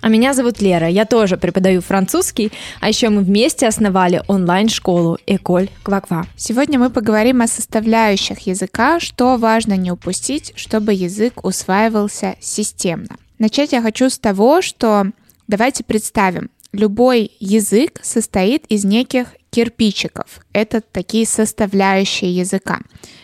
А 0.00 0.08
меня 0.08 0.32
зовут 0.32 0.60
Лера, 0.60 0.88
я 0.88 1.04
тоже 1.04 1.36
преподаю 1.36 1.80
французский, 1.80 2.52
а 2.80 2.88
еще 2.88 3.08
мы 3.08 3.22
вместе 3.22 3.66
основали 3.66 4.22
онлайн-школу 4.28 5.18
Эколь 5.26 5.68
Кваква. 5.82 6.26
Сегодня 6.36 6.78
мы 6.78 6.90
поговорим 6.90 7.42
о 7.42 7.48
составляющих 7.48 8.40
языка, 8.46 9.00
что 9.00 9.36
важно 9.36 9.74
не 9.74 9.90
упустить, 9.90 10.52
чтобы 10.54 10.92
язык 10.92 11.44
усваивался 11.44 12.36
системно. 12.40 13.16
Начать 13.38 13.72
я 13.72 13.82
хочу 13.82 14.08
с 14.08 14.18
того, 14.18 14.62
что 14.62 15.06
давайте 15.48 15.82
представим, 15.82 16.50
любой 16.72 17.32
язык 17.40 17.98
состоит 18.02 18.66
из 18.68 18.84
неких 18.84 19.28
кирпичиков. 19.50 20.40
Это 20.52 20.80
такие 20.80 21.26
составляющие 21.26 22.30
языка. 22.30 22.80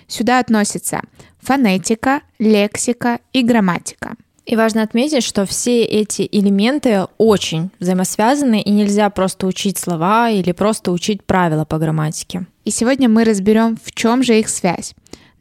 Сюда 0.08 0.40
относятся 0.40 1.02
фонетика, 1.40 2.22
лексика 2.38 3.20
и 3.32 3.42
грамматика. 3.42 4.16
И 4.46 4.56
важно 4.56 4.82
отметить, 4.82 5.24
что 5.24 5.46
все 5.46 5.84
эти 5.84 6.28
элементы 6.30 7.06
очень 7.16 7.70
взаимосвязаны, 7.80 8.60
и 8.60 8.70
нельзя 8.70 9.08
просто 9.08 9.46
учить 9.46 9.78
слова 9.78 10.28
или 10.28 10.52
просто 10.52 10.92
учить 10.92 11.24
правила 11.24 11.64
по 11.64 11.78
грамматике. 11.78 12.46
И 12.64 12.70
сегодня 12.70 13.08
мы 13.08 13.24
разберем, 13.24 13.78
в 13.82 13.92
чем 13.92 14.22
же 14.22 14.38
их 14.38 14.48
связь. 14.48 14.94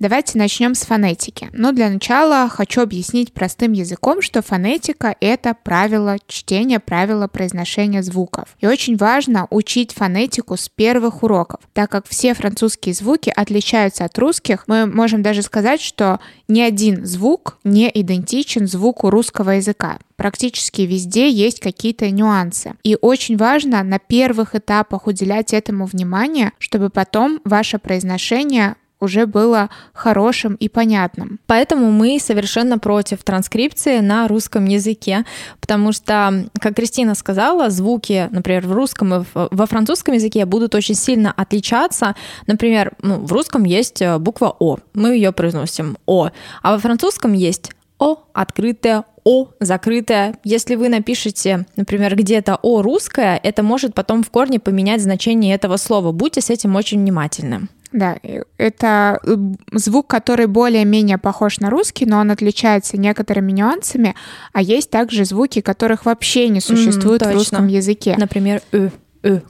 Давайте 0.03 0.37
начнем 0.37 0.75
с 0.75 0.81
фонетики. 0.81 1.49
Но 1.53 1.71
для 1.71 1.89
начала 1.89 2.49
хочу 2.49 2.81
объяснить 2.81 3.31
простым 3.31 3.71
языком, 3.71 4.21
что 4.21 4.41
фонетика— 4.41 5.15
это 5.21 5.55
правило 5.63 6.17
чтения, 6.27 6.81
правило 6.81 7.29
произношения 7.29 8.01
звуков. 8.01 8.57
И 8.59 8.67
очень 8.67 8.97
важно 8.97 9.47
учить 9.49 9.93
фонетику 9.93 10.57
с 10.57 10.67
первых 10.67 11.23
уроков, 11.23 11.61
так 11.71 11.89
как 11.89 12.05
все 12.05 12.33
французские 12.33 12.93
звуки 12.93 13.31
отличаются 13.33 14.03
от 14.03 14.19
русских. 14.19 14.65
Мы 14.67 14.87
можем 14.87 15.23
даже 15.23 15.41
сказать, 15.41 15.79
что 15.79 16.19
ни 16.49 16.59
один 16.59 17.05
звук 17.05 17.57
не 17.63 17.89
идентичен 17.89 18.67
звуку 18.67 19.09
русского 19.09 19.51
языка 19.51 19.99
практически 20.15 20.83
везде 20.83 21.29
есть 21.29 21.59
какие-то 21.59 22.09
нюансы. 22.09 22.75
И 22.83 22.97
очень 23.01 23.35
важно 23.35 23.83
на 23.83 23.99
первых 23.99 24.55
этапах 24.55 25.07
уделять 25.07 25.53
этому 25.53 25.85
внимание, 25.85 26.53
чтобы 26.59 26.89
потом 26.89 27.41
ваше 27.43 27.77
произношение 27.77 28.75
уже 29.03 29.25
было 29.25 29.69
хорошим 29.93 30.55
и 30.55 30.69
понятным. 30.69 31.39
Поэтому 31.45 31.91
мы 31.91 32.19
совершенно 32.19 32.79
против 32.79 33.23
транскрипции 33.23 33.99
на 33.99 34.27
русском 34.27 34.65
языке, 34.65 35.25
потому 35.59 35.91
что, 35.91 36.49
как 36.59 36.75
Кристина 36.75 37.15
сказала, 37.15 37.69
звуки, 37.69 38.27
например, 38.31 38.65
в 38.67 38.73
русском 38.73 39.13
и 39.13 39.25
во 39.33 39.65
французском 39.65 40.15
языке 40.15 40.45
будут 40.45 40.75
очень 40.75 40.95
сильно 40.95 41.31
отличаться. 41.31 42.15
Например, 42.47 42.93
ну, 43.01 43.17
в 43.17 43.31
русском 43.31 43.63
есть 43.63 44.01
э, 44.01 44.17
буква 44.17 44.55
О, 44.59 44.77
мы 44.93 45.15
ее 45.15 45.31
произносим 45.31 45.97
О, 46.05 46.29
а 46.61 46.71
во 46.71 46.79
французском 46.79 47.33
есть 47.33 47.71
О 47.99 48.23
открытое, 48.33 49.03
о 49.23 49.49
закрытое. 49.59 50.35
Если 50.43 50.75
вы 50.75 50.89
напишете, 50.89 51.65
например, 51.75 52.15
где-то 52.15 52.59
О 52.61 52.81
русское, 52.81 53.39
это 53.41 53.63
может 53.63 53.93
потом 53.93 54.23
в 54.23 54.29
корне 54.29 54.59
поменять 54.59 55.01
значение 55.01 55.55
этого 55.55 55.77
слова. 55.77 56.11
Будьте 56.11 56.41
с 56.41 56.49
этим 56.49 56.75
очень 56.75 56.99
внимательны. 56.99 57.67
Да, 57.93 58.17
это 58.57 59.19
э, 59.23 59.35
звук, 59.71 60.07
который 60.07 60.47
более-менее 60.47 61.19
похож 61.19 61.59
на 61.59 61.69
русский, 61.69 62.05
но 62.05 62.19
он 62.19 62.31
отличается 62.31 62.97
некоторыми 62.97 63.51
нюансами, 63.51 64.15
а 64.51 64.61
есть 64.61 64.89
также 64.89 65.25
звуки, 65.25 65.61
которых 65.61 66.05
вообще 66.05 66.49
не 66.49 66.59
существует 66.59 67.21
mm, 67.21 67.31
в 67.31 67.33
русском 67.33 67.67
языке. 67.67 68.15
Например, 68.17 68.61
«ы». 68.71 68.91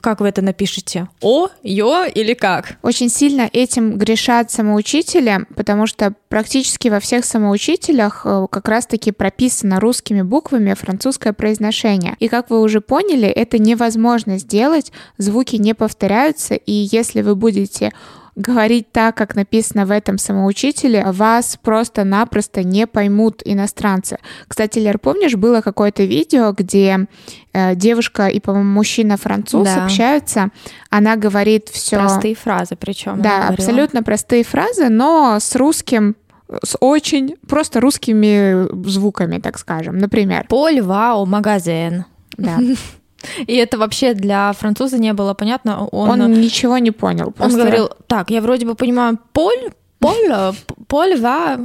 Как 0.02 0.20
вы 0.22 0.28
это 0.28 0.44
напишете? 0.44 1.10
О, 1.22 1.48
ё 1.64 2.06
или 2.06 2.36
как? 2.36 2.78
Очень 2.84 3.10
сильно 3.10 3.50
этим 3.52 3.98
грешат 3.98 4.52
самоучители, 4.52 5.48
потому 5.56 5.88
что 5.88 6.14
практически 6.30 6.90
во 6.90 7.00
всех 7.00 7.26
самоучителях 7.26 8.22
э, 8.24 8.46
как 8.52 8.68
раз-таки 8.68 9.12
прописано 9.12 9.80
русскими 9.80 10.22
буквами 10.22 10.76
французское 10.76 11.34
произношение. 11.34 12.16
И 12.20 12.28
как 12.28 12.52
вы 12.52 12.62
уже 12.62 12.82
поняли, 12.82 13.28
это 13.28 13.58
невозможно 13.58 14.38
сделать, 14.38 14.92
звуки 15.18 15.56
не 15.56 15.74
повторяются, 15.74 16.54
и 16.54 16.72
если 16.72 17.24
вы 17.24 17.36
будете 17.36 17.94
говорить 18.36 18.92
так, 18.92 19.16
как 19.16 19.36
написано 19.36 19.86
в 19.86 19.92
этом 19.92 20.18
самоучителе, 20.18 21.04
вас 21.06 21.58
просто-напросто 21.62 22.64
не 22.64 22.88
поймут 22.88 23.42
иностранцы. 23.46 24.18
Кстати, 24.48 24.80
Лер, 24.80 24.98
помнишь, 24.98 25.36
было 25.36 25.62
какое-то 25.62 26.04
видео, 26.04 26.52
где 26.52 27.08
э, 27.54 27.76
девушка 27.76 28.28
и, 28.28 28.40
по-моему, 28.40 28.72
мужчина-француз 28.72 29.68
да. 29.68 29.86
общаются, 29.86 30.50
она 30.90 31.16
говорит 31.16 31.70
все... 31.70 31.98
Простые 31.98 32.36
фразы 32.36 32.76
причем. 32.76 33.22
Да, 33.22 33.50
абсолютно 33.50 34.04
простые 34.04 34.44
фразы, 34.44 34.90
но 34.90 35.38
с 35.40 35.56
русским 35.56 36.16
с 36.64 36.78
очень 36.82 37.36
просто 37.48 37.80
русскими 37.80 38.68
звуками, 38.88 39.40
так 39.40 39.58
скажем. 39.58 39.98
Например. 39.98 40.46
Поль, 40.48 40.82
вау, 40.82 41.26
магазин. 41.26 42.06
Да. 42.38 42.60
И 43.48 43.56
это 43.56 43.78
вообще 43.78 44.14
для 44.14 44.54
француза 44.54 44.98
не 44.98 45.14
было 45.14 45.34
понятно. 45.34 45.86
Он, 45.88 46.22
он 46.22 46.34
ничего 46.34 46.78
не 46.78 46.92
понял. 46.92 47.32
Просто... 47.32 47.44
Он 47.44 47.60
говорил, 47.60 47.90
так, 48.08 48.30
я 48.30 48.42
вроде 48.42 48.66
бы 48.66 48.76
понимаю, 48.76 49.18
Поль, 49.32 49.72
Поль, 50.04 50.54
Поль, 50.88 51.16
ва. 51.20 51.58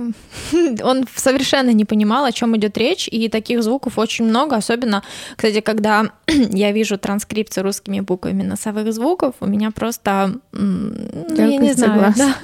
Он 0.84 1.04
совершенно 1.16 1.70
не 1.70 1.84
понимал, 1.84 2.24
о 2.24 2.32
чем 2.32 2.56
идет 2.56 2.78
речь, 2.78 3.08
и 3.08 3.28
таких 3.28 3.62
звуков 3.62 3.98
очень 3.98 4.26
много, 4.26 4.56
особенно, 4.56 5.02
кстати, 5.36 5.60
когда 5.60 6.12
я 6.26 6.70
вижу 6.70 6.98
транскрипцию 6.98 7.64
русскими 7.64 8.00
буквами 8.00 8.44
носовых 8.44 8.92
звуков, 8.92 9.34
у 9.40 9.46
меня 9.46 9.72
просто, 9.72 10.34
ну, 10.52 11.36
я 11.36 11.56
не 11.56 11.72
знаю, 11.72 11.98
глаз. 11.98 12.16
Да. 12.16 12.34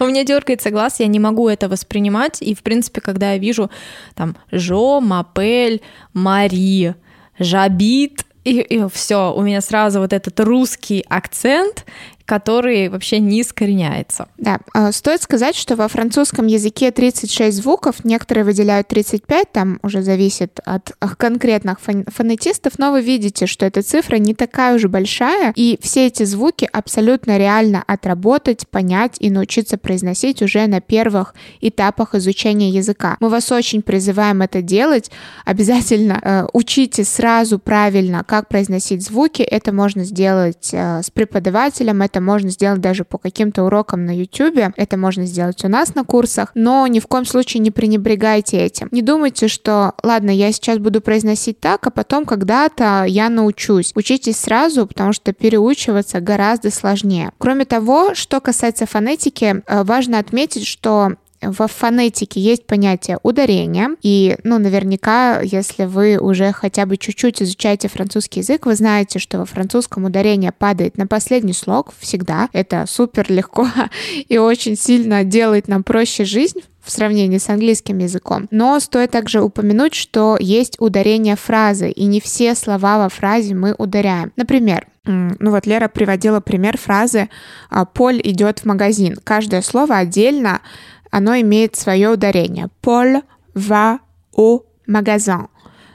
у 0.00 0.08
меня 0.08 0.24
дергается 0.24 0.70
глаз, 0.70 1.00
я 1.00 1.08
не 1.08 1.18
могу 1.18 1.46
это 1.48 1.68
воспринимать, 1.68 2.40
и, 2.40 2.54
в 2.54 2.62
принципе, 2.62 3.02
когда 3.02 3.32
я 3.32 3.38
вижу 3.38 3.70
там 4.14 4.36
Жо, 4.50 5.00
Мапель, 5.02 5.82
Мари, 6.14 6.94
жабит, 7.38 8.24
и, 8.44 8.60
и 8.60 8.88
все, 8.88 9.32
у 9.32 9.42
меня 9.42 9.60
сразу 9.60 10.00
вот 10.00 10.12
этот 10.12 10.40
русский 10.40 11.04
акцент, 11.08 11.84
который 12.32 12.88
вообще 12.88 13.18
не 13.18 13.42
искореняется. 13.42 14.26
Да, 14.38 14.60
а, 14.72 14.90
стоит 14.92 15.20
сказать, 15.20 15.54
что 15.54 15.76
во 15.76 15.86
французском 15.86 16.46
языке 16.46 16.90
36 16.90 17.58
звуков, 17.58 18.04
некоторые 18.04 18.44
выделяют 18.44 18.88
35, 18.88 19.52
там 19.52 19.78
уже 19.82 20.00
зависит 20.00 20.58
от 20.64 20.92
конкретных 21.18 21.78
фонетистов, 21.78 22.78
но 22.78 22.90
вы 22.90 23.02
видите, 23.02 23.46
что 23.46 23.66
эта 23.66 23.82
цифра 23.82 24.16
не 24.16 24.34
такая 24.34 24.76
уж 24.76 24.84
большая, 24.84 25.52
и 25.56 25.78
все 25.82 26.06
эти 26.06 26.22
звуки 26.22 26.66
абсолютно 26.72 27.36
реально 27.36 27.84
отработать, 27.86 28.66
понять 28.66 29.16
и 29.20 29.28
научиться 29.28 29.76
произносить 29.76 30.40
уже 30.40 30.66
на 30.68 30.80
первых 30.80 31.34
этапах 31.60 32.14
изучения 32.14 32.70
языка. 32.70 33.18
Мы 33.20 33.28
вас 33.28 33.52
очень 33.52 33.82
призываем 33.82 34.40
это 34.40 34.62
делать, 34.62 35.10
обязательно 35.44 36.18
э, 36.22 36.46
учите 36.54 37.04
сразу 37.04 37.58
правильно, 37.58 38.24
как 38.26 38.48
произносить 38.48 39.04
звуки, 39.04 39.42
это 39.42 39.70
можно 39.74 40.04
сделать 40.04 40.70
э, 40.72 41.02
с 41.02 41.10
преподавателем, 41.10 42.00
это 42.00 42.21
можно 42.22 42.50
сделать 42.50 42.80
даже 42.80 43.04
по 43.04 43.18
каким-то 43.18 43.64
урокам 43.64 44.04
на 44.04 44.16
YouTube, 44.16 44.72
это 44.76 44.96
можно 44.96 45.26
сделать 45.26 45.64
у 45.64 45.68
нас 45.68 45.94
на 45.94 46.04
курсах, 46.04 46.50
но 46.54 46.86
ни 46.86 47.00
в 47.00 47.06
коем 47.06 47.24
случае 47.24 47.60
не 47.60 47.70
пренебрегайте 47.70 48.58
этим. 48.58 48.88
Не 48.90 49.02
думайте, 49.02 49.48
что, 49.48 49.94
ладно, 50.02 50.30
я 50.30 50.52
сейчас 50.52 50.78
буду 50.78 51.00
произносить 51.00 51.60
так, 51.60 51.86
а 51.86 51.90
потом 51.90 52.24
когда-то 52.24 53.04
я 53.06 53.28
научусь. 53.28 53.92
Учитесь 53.94 54.38
сразу, 54.38 54.86
потому 54.86 55.12
что 55.12 55.32
переучиваться 55.32 56.20
гораздо 56.20 56.70
сложнее. 56.70 57.32
Кроме 57.38 57.64
того, 57.64 58.14
что 58.14 58.40
касается 58.40 58.86
фонетики, 58.86 59.62
э, 59.66 59.84
важно 59.84 60.18
отметить, 60.18 60.66
что 60.66 61.16
во 61.42 61.66
фонетике 61.66 62.40
есть 62.40 62.66
понятие 62.66 63.18
ударения, 63.22 63.90
и, 64.02 64.36
ну, 64.44 64.58
наверняка, 64.58 65.40
если 65.40 65.84
вы 65.84 66.18
уже 66.18 66.52
хотя 66.52 66.86
бы 66.86 66.96
чуть-чуть 66.96 67.42
изучаете 67.42 67.88
французский 67.88 68.40
язык, 68.40 68.66
вы 68.66 68.74
знаете, 68.74 69.18
что 69.18 69.38
во 69.38 69.44
французском 69.44 70.04
ударение 70.04 70.52
падает 70.52 70.96
на 70.96 71.06
последний 71.06 71.52
слог 71.52 71.92
всегда. 71.98 72.48
Это 72.52 72.84
супер 72.88 73.30
легко 73.30 73.68
и 74.28 74.38
очень 74.38 74.76
сильно 74.76 75.24
делает 75.24 75.68
нам 75.68 75.82
проще 75.82 76.24
жизнь 76.24 76.60
в 76.82 76.90
сравнении 76.90 77.38
с 77.38 77.48
английским 77.48 77.98
языком. 77.98 78.48
Но 78.50 78.78
стоит 78.80 79.12
также 79.12 79.40
упомянуть, 79.40 79.94
что 79.94 80.36
есть 80.40 80.76
ударение 80.80 81.36
фразы, 81.36 81.90
и 81.90 82.04
не 82.04 82.20
все 82.20 82.54
слова 82.54 82.98
во 82.98 83.08
фразе 83.08 83.54
мы 83.54 83.74
ударяем. 83.78 84.32
Например, 84.36 84.86
ну 85.04 85.50
вот 85.50 85.66
Лера 85.66 85.88
приводила 85.88 86.40
пример 86.40 86.78
фразы 86.78 87.28
«А, 87.70 87.84
«Поль 87.84 88.20
идет 88.22 88.60
в 88.60 88.64
магазин». 88.66 89.16
Каждое 89.24 89.62
слово 89.62 89.96
отдельно 89.96 90.60
оно 91.12 91.36
имеет 91.40 91.76
свое 91.76 92.08
ударение. 92.08 92.68
Paul 92.82 93.22
va 93.54 93.98
au 94.36 94.62
magasin. 94.88 95.48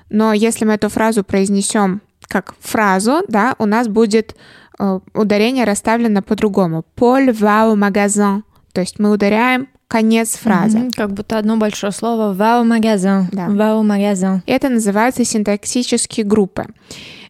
Но 0.10 0.32
если 0.32 0.64
мы 0.64 0.74
эту 0.74 0.88
фразу 0.88 1.24
произнесем 1.24 2.02
как 2.28 2.56
фразу, 2.62 3.24
да, 3.28 3.56
у 3.58 3.66
нас 3.66 3.88
будет 3.88 4.36
э, 4.80 5.00
ударение 5.14 5.66
расставлено 5.66 6.22
по-другому. 6.22 6.86
Поль 6.96 7.30
au 7.32 7.76
magasin. 7.76 8.44
То 8.72 8.82
есть 8.82 9.00
мы 9.00 9.12
ударяем 9.12 9.68
конец 9.88 10.36
фразы. 10.38 10.78
Мгм, 10.78 10.92
Как 10.92 11.12
будто 11.12 11.38
одно 11.38 11.58
большое 11.58 11.92
слово 11.92 12.34
«va 12.34 12.62
au 12.62 12.66
magasin». 12.66 13.26
Да. 13.32 13.48
«Va 13.48 13.74
au 13.74 13.84
magasin». 13.84 14.42
Это 14.46 14.70
называется 14.70 15.26
синтаксические 15.26 16.26
группы. 16.26 16.66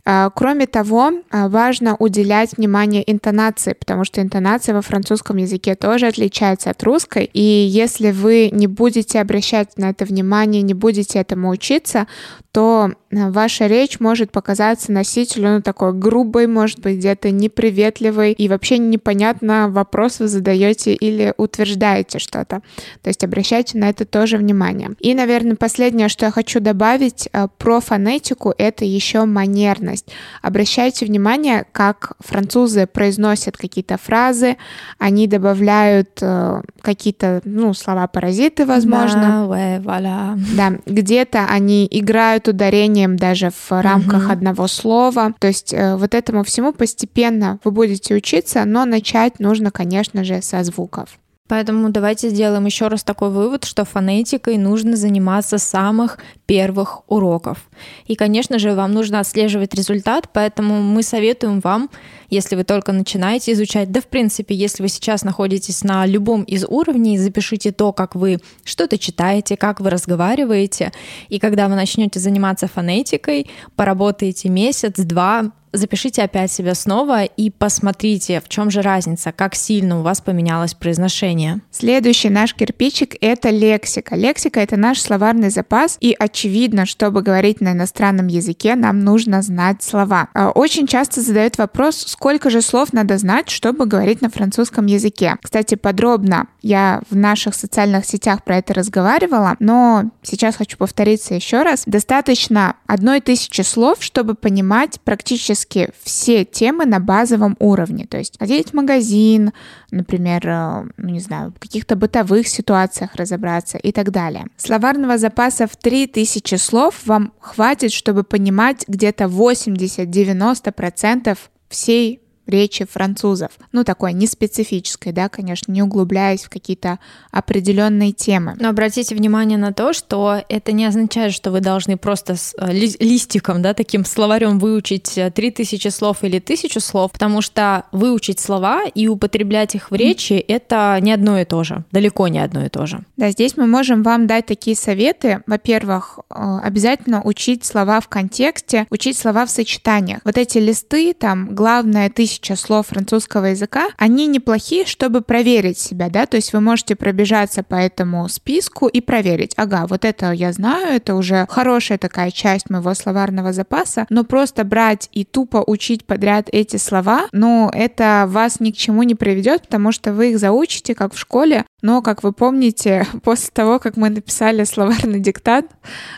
А, 0.09 0.30
Кроме 0.30 0.68
того, 0.68 1.12
а, 1.31 1.50
важно 1.50 1.98
уделять 2.00 2.56
внимание 2.56 3.04
интонации, 3.12 3.74
потому 3.74 4.06
что 4.06 4.21
интонация 4.21 4.74
во 4.74 4.81
французском 4.81 5.36
языке 5.36 5.75
тоже 5.75 6.07
отличается 6.07 6.69
от 6.69 6.81
русской. 6.83 7.30
И 7.33 7.42
если 7.42 8.12
вы 8.12 8.50
не 8.54 8.68
будете 8.68 9.19
обращать 9.19 9.77
на 9.77 9.89
это 9.89 10.06
внимание, 10.06 10.62
не 10.62 10.74
будете 10.74 11.19
этому 11.19 11.50
учиться, 11.50 12.07
то 12.54 12.94
ваша 13.12 13.68
речь 13.68 14.00
может 14.00 14.31
показаться 14.31 14.92
носителю 14.92 15.50
ну, 15.50 15.62
такой 15.62 15.94
грубой, 15.94 16.48
может 16.48 16.80
быть, 16.80 16.98
где-то 16.98 17.31
неприветливой, 17.31 18.33
и 18.33 18.50
вообще 18.50 18.77
непонятно, 18.77 19.69
вопрос 19.69 20.19
вы 20.19 20.27
задаете 20.27 20.94
или 20.94 21.33
утверждаете 21.38 22.19
что-то. 22.19 22.62
То 23.01 23.09
есть 23.09 23.24
обращайте 23.24 23.77
на 23.77 23.89
это 23.89 24.06
тоже 24.06 24.38
внимание. 24.38 24.92
И, 25.00 25.13
наверное, 25.13 25.56
последнее, 25.56 26.09
что 26.09 26.25
я 26.25 26.31
хочу 26.31 26.59
добавить 26.59 27.30
э, 27.31 27.48
про 27.57 27.80
фонетику, 27.80 28.54
это 28.57 28.86
еще 28.86 29.25
манерность. 29.25 30.07
Обращайте 30.42 31.06
внимание, 31.06 31.65
как 31.71 32.13
французы 32.19 32.88
произносят 32.88 33.57
какие-то 33.57 33.98
фразы, 33.98 34.57
они 34.98 35.27
добавляют 35.27 36.19
э, 36.21 36.62
какие-то, 36.81 37.42
ну, 37.45 37.74
слова-паразиты, 37.74 38.65
возможно. 38.65 39.21
Да, 39.21 39.56
ouais, 39.56 39.80
voilà. 39.81 40.38
Да, 40.56 40.74
где-то 40.86 41.45
они 41.50 41.88
играют 41.89 42.48
ударением 42.97 43.17
даже 43.17 43.49
в 43.49 43.71
рамках 43.71 44.23
Мгм. 44.23 44.31
одного 44.31 44.67
слова. 44.67 45.33
То 45.39 45.47
есть 45.47 45.73
э, 45.73 45.95
вот 45.95 46.13
этому 46.13 46.44
всему 46.44 46.73
постепенно 46.73 47.59
вы 47.63 47.71
будете 47.71 48.15
учиться, 48.15 48.65
но 48.65 48.85
начать 48.85 49.39
нужно, 49.39 49.71
конечно 49.71 50.23
же, 50.23 50.41
со 50.41 50.63
звуков. 50.63 51.17
Поэтому 51.47 51.89
давайте 51.89 52.29
сделаем 52.29 52.65
еще 52.65 52.88
раз 52.88 53.03
такой 53.03 53.29
вывод, 53.29 53.63
что 53.63 53.85
фонетикой 53.85 54.57
нужно 54.57 54.97
заниматься 54.97 55.57
с 55.57 55.63
самых 55.63 56.17
первых 56.45 57.01
уроков. 57.07 57.69
И, 58.05 58.15
конечно 58.15 58.59
же, 58.59 58.73
вам 58.73 58.94
нужно 58.94 59.19
отслеживать 59.19 59.73
результат, 59.73 60.29
поэтому 60.33 60.81
мы 60.81 61.03
советуем 61.03 61.59
вам, 61.59 61.89
если 62.29 62.55
вы 62.55 62.63
только 62.63 62.91
начинаете 62.91 63.53
изучать, 63.53 63.91
да, 63.91 64.01
в 64.01 64.07
принципе, 64.07 64.53
если 64.55 64.83
вы 64.83 64.89
сейчас 64.89 65.23
находитесь 65.23 65.83
на 65.83 66.05
любом 66.05 66.44
из 66.44 66.65
уровней, 66.65 67.17
запишите 67.17 67.71
то, 67.71 67.93
как 67.93 68.15
вы 68.15 68.39
что-то 68.63 68.97
читаете, 68.97 69.55
как 69.55 69.79
вы 69.79 69.89
разговариваете, 69.89 70.91
и 71.29 71.39
когда 71.39 71.67
вы 71.67 71.75
начнете 71.75 72.19
заниматься 72.19 72.67
фонетикой, 72.67 73.50
поработаете 73.75 74.50
месяц-два, 74.50 75.51
запишите 75.77 76.24
опять 76.24 76.51
себя 76.51 76.75
снова 76.75 77.24
и 77.24 77.50
посмотрите, 77.50 78.41
в 78.41 78.50
чем 78.50 78.69
же 78.69 78.81
разница, 78.81 79.31
как 79.31 79.56
сильно 79.56 80.00
у 80.00 80.03
вас 80.03 80.21
поменялось 80.21 80.74
произношение. 80.74 81.62
Следующий 81.71 82.29
наш 82.29 82.53
кирпичик— 82.53 83.15
это 83.21 83.50
лексика. 83.50 84.15
Лексика— 84.15 84.59
это 84.62 84.77
наш 84.77 85.01
словарный 85.01 85.50
запас, 85.50 85.97
и 86.00 86.15
очевидно, 86.18 86.85
чтобы 86.85 87.21
говорить 87.21 87.62
на 87.62 87.74
иностранном 87.74 88.27
языке, 88.27 88.75
нам 88.75 89.01
нужно 89.01 89.41
знать 89.41 89.83
слова. 89.83 90.29
А, 90.33 90.50
Очень 90.50 90.88
часто 90.88 91.21
задают 91.21 91.57
вопрос, 91.57 92.03
сколько 92.07 92.50
же 92.50 92.62
слов 92.62 92.94
надо 92.94 93.18
знать, 93.18 93.50
чтобы 93.50 93.85
говорить 93.85 94.21
на 94.21 94.29
французском 94.29 94.85
языке. 94.85 95.35
Кстати, 95.41 95.75
подробно 95.75 96.47
я 96.62 97.01
в 97.09 97.15
наших 97.15 97.56
социальных 97.56 98.06
сетях 98.06 98.44
про 98.44 98.57
это 98.57 98.74
разговаривала, 98.74 99.56
но 99.59 100.12
сейчас 100.24 100.56
хочу 100.56 100.77
повториться 100.77 101.33
еще 101.33 101.63
раз. 101.63 101.83
Достаточно 101.85 102.75
одной 102.88 103.21
тысячи 103.21 103.62
слов, 103.62 103.97
чтобы 104.01 104.35
понимать 104.35 105.00
практически 105.03 105.66
все 106.03 106.45
темы 106.45 106.85
на 106.85 106.99
базовом 106.99 107.55
уровне. 107.59 108.05
То 108.07 108.17
есть 108.17 108.37
ходить 108.39 108.71
в 108.71 108.73
магазин, 108.73 109.51
например, 109.91 110.47
э, 110.47 110.85
ну, 110.97 111.09
не 111.09 111.19
знаю, 111.19 111.53
в 111.55 111.59
каких-то 111.59 111.95
бытовых 111.95 112.47
ситуациях 112.47 113.15
разобраться 113.15 113.77
и 113.77 113.91
так 113.91 114.11
далее. 114.11 114.47
Словарного 114.57 115.17
запаса 115.17 115.67
в 115.67 115.75
3000 115.75 116.55
слов 116.55 116.95
вам 117.05 117.33
хватит, 117.39 117.91
чтобы 117.91 118.23
понимать 118.23 118.85
где-то 118.87 119.25
80-90% 119.25 121.37
всей 121.69 122.21
речи 122.47 122.85
французов. 122.85 123.51
Ну, 123.71 123.83
такой 123.83 124.13
неспецифической, 124.13 125.11
да, 125.11 125.29
конечно, 125.29 125.71
не 125.71 125.81
углубляясь 125.81 126.44
в 126.44 126.49
какие-то 126.49 126.99
определенные 127.31 128.11
темы. 128.11 128.55
Но 128.59 128.69
обратите 128.69 129.15
внимание 129.15 129.57
на 129.57 129.73
то, 129.73 129.94
что 129.94 130.41
это 130.49 130.71
не 130.71 130.85
означает, 130.85 131.33
что 131.33 131.51
вы 131.51 131.61
должны 131.61 131.97
просто 131.97 132.35
с 132.35 132.55
э, 132.57 132.71
ли- 132.71 132.95
листиком, 132.99 133.61
да, 133.61 133.73
таким 133.73 134.05
словарем 134.05 134.59
выучить 134.59 135.17
э, 135.17 135.31
3000 135.31 135.89
слов 135.89 136.23
или 136.23 136.38
1000 136.38 136.79
слов, 136.79 137.11
потому 137.11 137.41
что 137.41 137.83
выучить 137.91 138.39
слова 138.39 138.83
и 138.85 139.07
употреблять 139.07 139.75
их 139.75 139.91
в 139.91 139.95
речи— 139.95 140.33
это 140.47 140.97
не 141.01 141.11
одно 141.11 141.39
и 141.39 141.45
то 141.45 141.63
же, 141.63 141.83
далеко 141.91 142.27
не 142.27 142.39
одно 142.39 142.65
и 142.65 142.69
то 142.69 142.85
же. 142.85 143.03
Да, 143.17 143.29
здесь 143.31 143.57
мы 143.57 143.67
можем 143.67 144.03
вам 144.03 144.27
дать 144.27 144.45
такие 144.45 144.75
советы. 144.75 145.41
Во-первых, 145.47 146.19
э, 146.29 146.59
обязательно 146.63 147.21
учить 147.23 147.65
слова 147.65 148.00
в 148.00 148.07
контексте, 148.07 148.88
учить 148.89 149.17
слова 149.17 149.45
в 149.45 149.50
сочетаниях. 149.50 150.19
Вот 150.23 150.38
эти 150.38 150.57
листы, 150.57 151.13
там, 151.13 151.53
главное, 151.53 152.09
тысяча 152.09 152.37
слов 152.56 152.88
французского 152.88 153.45
языка, 153.45 153.88
они 153.98 154.28
неплохие, 154.28 154.86
чтобы 154.86 155.22
проверить 155.22 155.78
себя, 155.78 156.10
да, 156.10 156.25
то 156.25 156.38
есть 156.38 156.54
вы 156.54 156.62
можете 156.62 156.95
пробежаться 156.95 157.63
по 157.63 157.75
этому 157.75 158.28
списку 158.30 158.88
и 158.88 159.01
проверить, 159.01 159.54
ага, 159.57 159.86
вот 159.88 160.06
это 160.06 160.31
я 160.31 160.51
знаю, 160.54 160.95
это 160.95 161.16
уже 161.16 161.45
хорошая 161.50 161.98
такая 161.98 162.31
часть 162.31 162.69
моего 162.69 162.94
словарного 162.94 163.54
запаса, 163.54 164.06
но 164.10 164.24
просто 164.24 164.63
брать 164.63 165.10
и 165.12 165.24
тупо 165.24 165.63
учить 165.66 166.06
подряд 166.06 166.50
эти 166.51 166.78
слова, 166.78 167.28
ну, 167.31 167.69
это 167.74 168.25
вас 168.28 168.60
ни 168.60 168.72
к 168.72 168.78
чему 168.78 169.04
не 169.04 169.16
приведет, 169.16 169.63
потому 169.63 169.92
что 169.92 170.13
вы 170.13 170.31
их 170.31 170.39
заучите, 170.39 170.95
как 170.95 171.13
в 171.13 171.19
школе, 171.19 171.66
но, 171.81 172.01
как 172.01 172.24
вы 172.24 172.34
помните, 172.34 173.06
после 173.24 173.50
того, 173.54 173.80
как 173.80 173.98
мы 173.98 174.10
написали 174.10 174.63
словарный 174.63 175.19
диктант, 175.19 175.72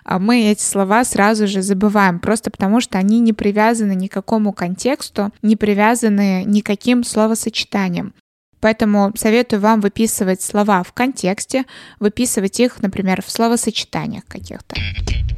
а 0.04 0.20
мы 0.20 0.44
эти 0.52 0.62
слова 0.62 1.04
сразу 1.04 1.48
же 1.48 1.62
забываем, 1.62 2.20
просто 2.20 2.50
потому 2.50 2.82
что 2.82 2.98
они 2.98 3.20
не 3.20 3.34
привязаны 3.34 3.94
ни 3.94 4.08
к 4.08 4.14
какому 4.14 4.54
контексту, 4.54 5.32
не 5.42 5.56
привязаны 5.56 6.09
никаким 6.10 7.04
словосочетанием. 7.04 8.14
Поэтому 8.62 9.12
советую 9.16 9.62
вам 9.62 9.80
выписывать 9.80 10.42
слова 10.42 10.84
в 10.84 10.92
контексте, 10.92 11.64
выписывать 12.00 12.60
их, 12.60 12.82
например, 12.82 13.22
в 13.22 13.32
словосочетаниях 13.32 14.26
каких-то. 14.26 14.76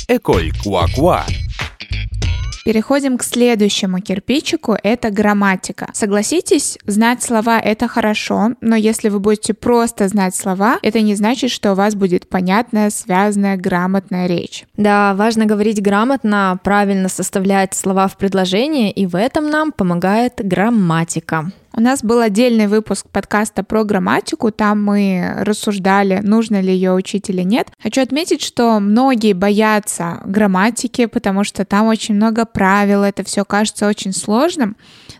Quoi 0.07 0.51
Quoi. 0.63 1.23
Переходим 2.63 3.17
к 3.17 3.23
следующему 3.23 3.99
кирпичику, 3.99 4.77
это 4.83 5.09
грамматика. 5.09 5.89
Согласитесь, 5.93 6.77
знать 6.85 7.23
слова 7.23 7.59
это 7.59 7.87
хорошо, 7.87 8.51
но 8.61 8.75
если 8.75 9.09
вы 9.09 9.19
будете 9.19 9.53
просто 9.55 10.07
знать 10.07 10.35
слова, 10.35 10.77
это 10.83 11.01
не 11.01 11.15
значит, 11.15 11.49
что 11.49 11.71
у 11.71 11.75
вас 11.75 11.95
будет 11.95 12.29
понятная, 12.29 12.91
связанная, 12.91 13.57
грамотная 13.57 14.27
речь. 14.27 14.65
Да, 14.77 15.15
важно 15.15 15.45
говорить 15.45 15.81
грамотно, 15.81 16.59
правильно 16.63 17.09
составлять 17.09 17.73
слова 17.73 18.07
в 18.07 18.17
предложении, 18.17 18.91
и 18.91 19.07
в 19.07 19.15
этом 19.15 19.49
нам 19.49 19.71
помогает 19.71 20.33
грамматика. 20.37 21.51
У 21.73 21.79
нас 21.79 22.03
был 22.03 22.19
отдельный 22.19 22.67
выпуск 22.67 23.07
подкаста 23.09 23.63
про 23.63 23.85
грамматику, 23.85 24.51
там 24.51 24.83
мы 24.83 25.33
рассуждали, 25.37 26.19
нужно 26.21 26.59
ли 26.59 26.73
ее 26.73 26.93
учить 26.93 27.29
или 27.29 27.43
нет. 27.43 27.69
Хочу 27.81 28.01
отметить, 28.01 28.41
что 28.41 28.79
многие 28.81 29.31
боятся 29.31 30.19
грамматики, 30.25 31.05
потому 31.05 31.45
что 31.45 31.63
там 31.63 31.87
очень 31.87 32.15
много 32.15 32.45
правил, 32.45 33.03
это 33.03 33.23
все 33.23 33.45
кажется 33.45 33.87
очень 33.87 34.11
сложным, 34.11 34.75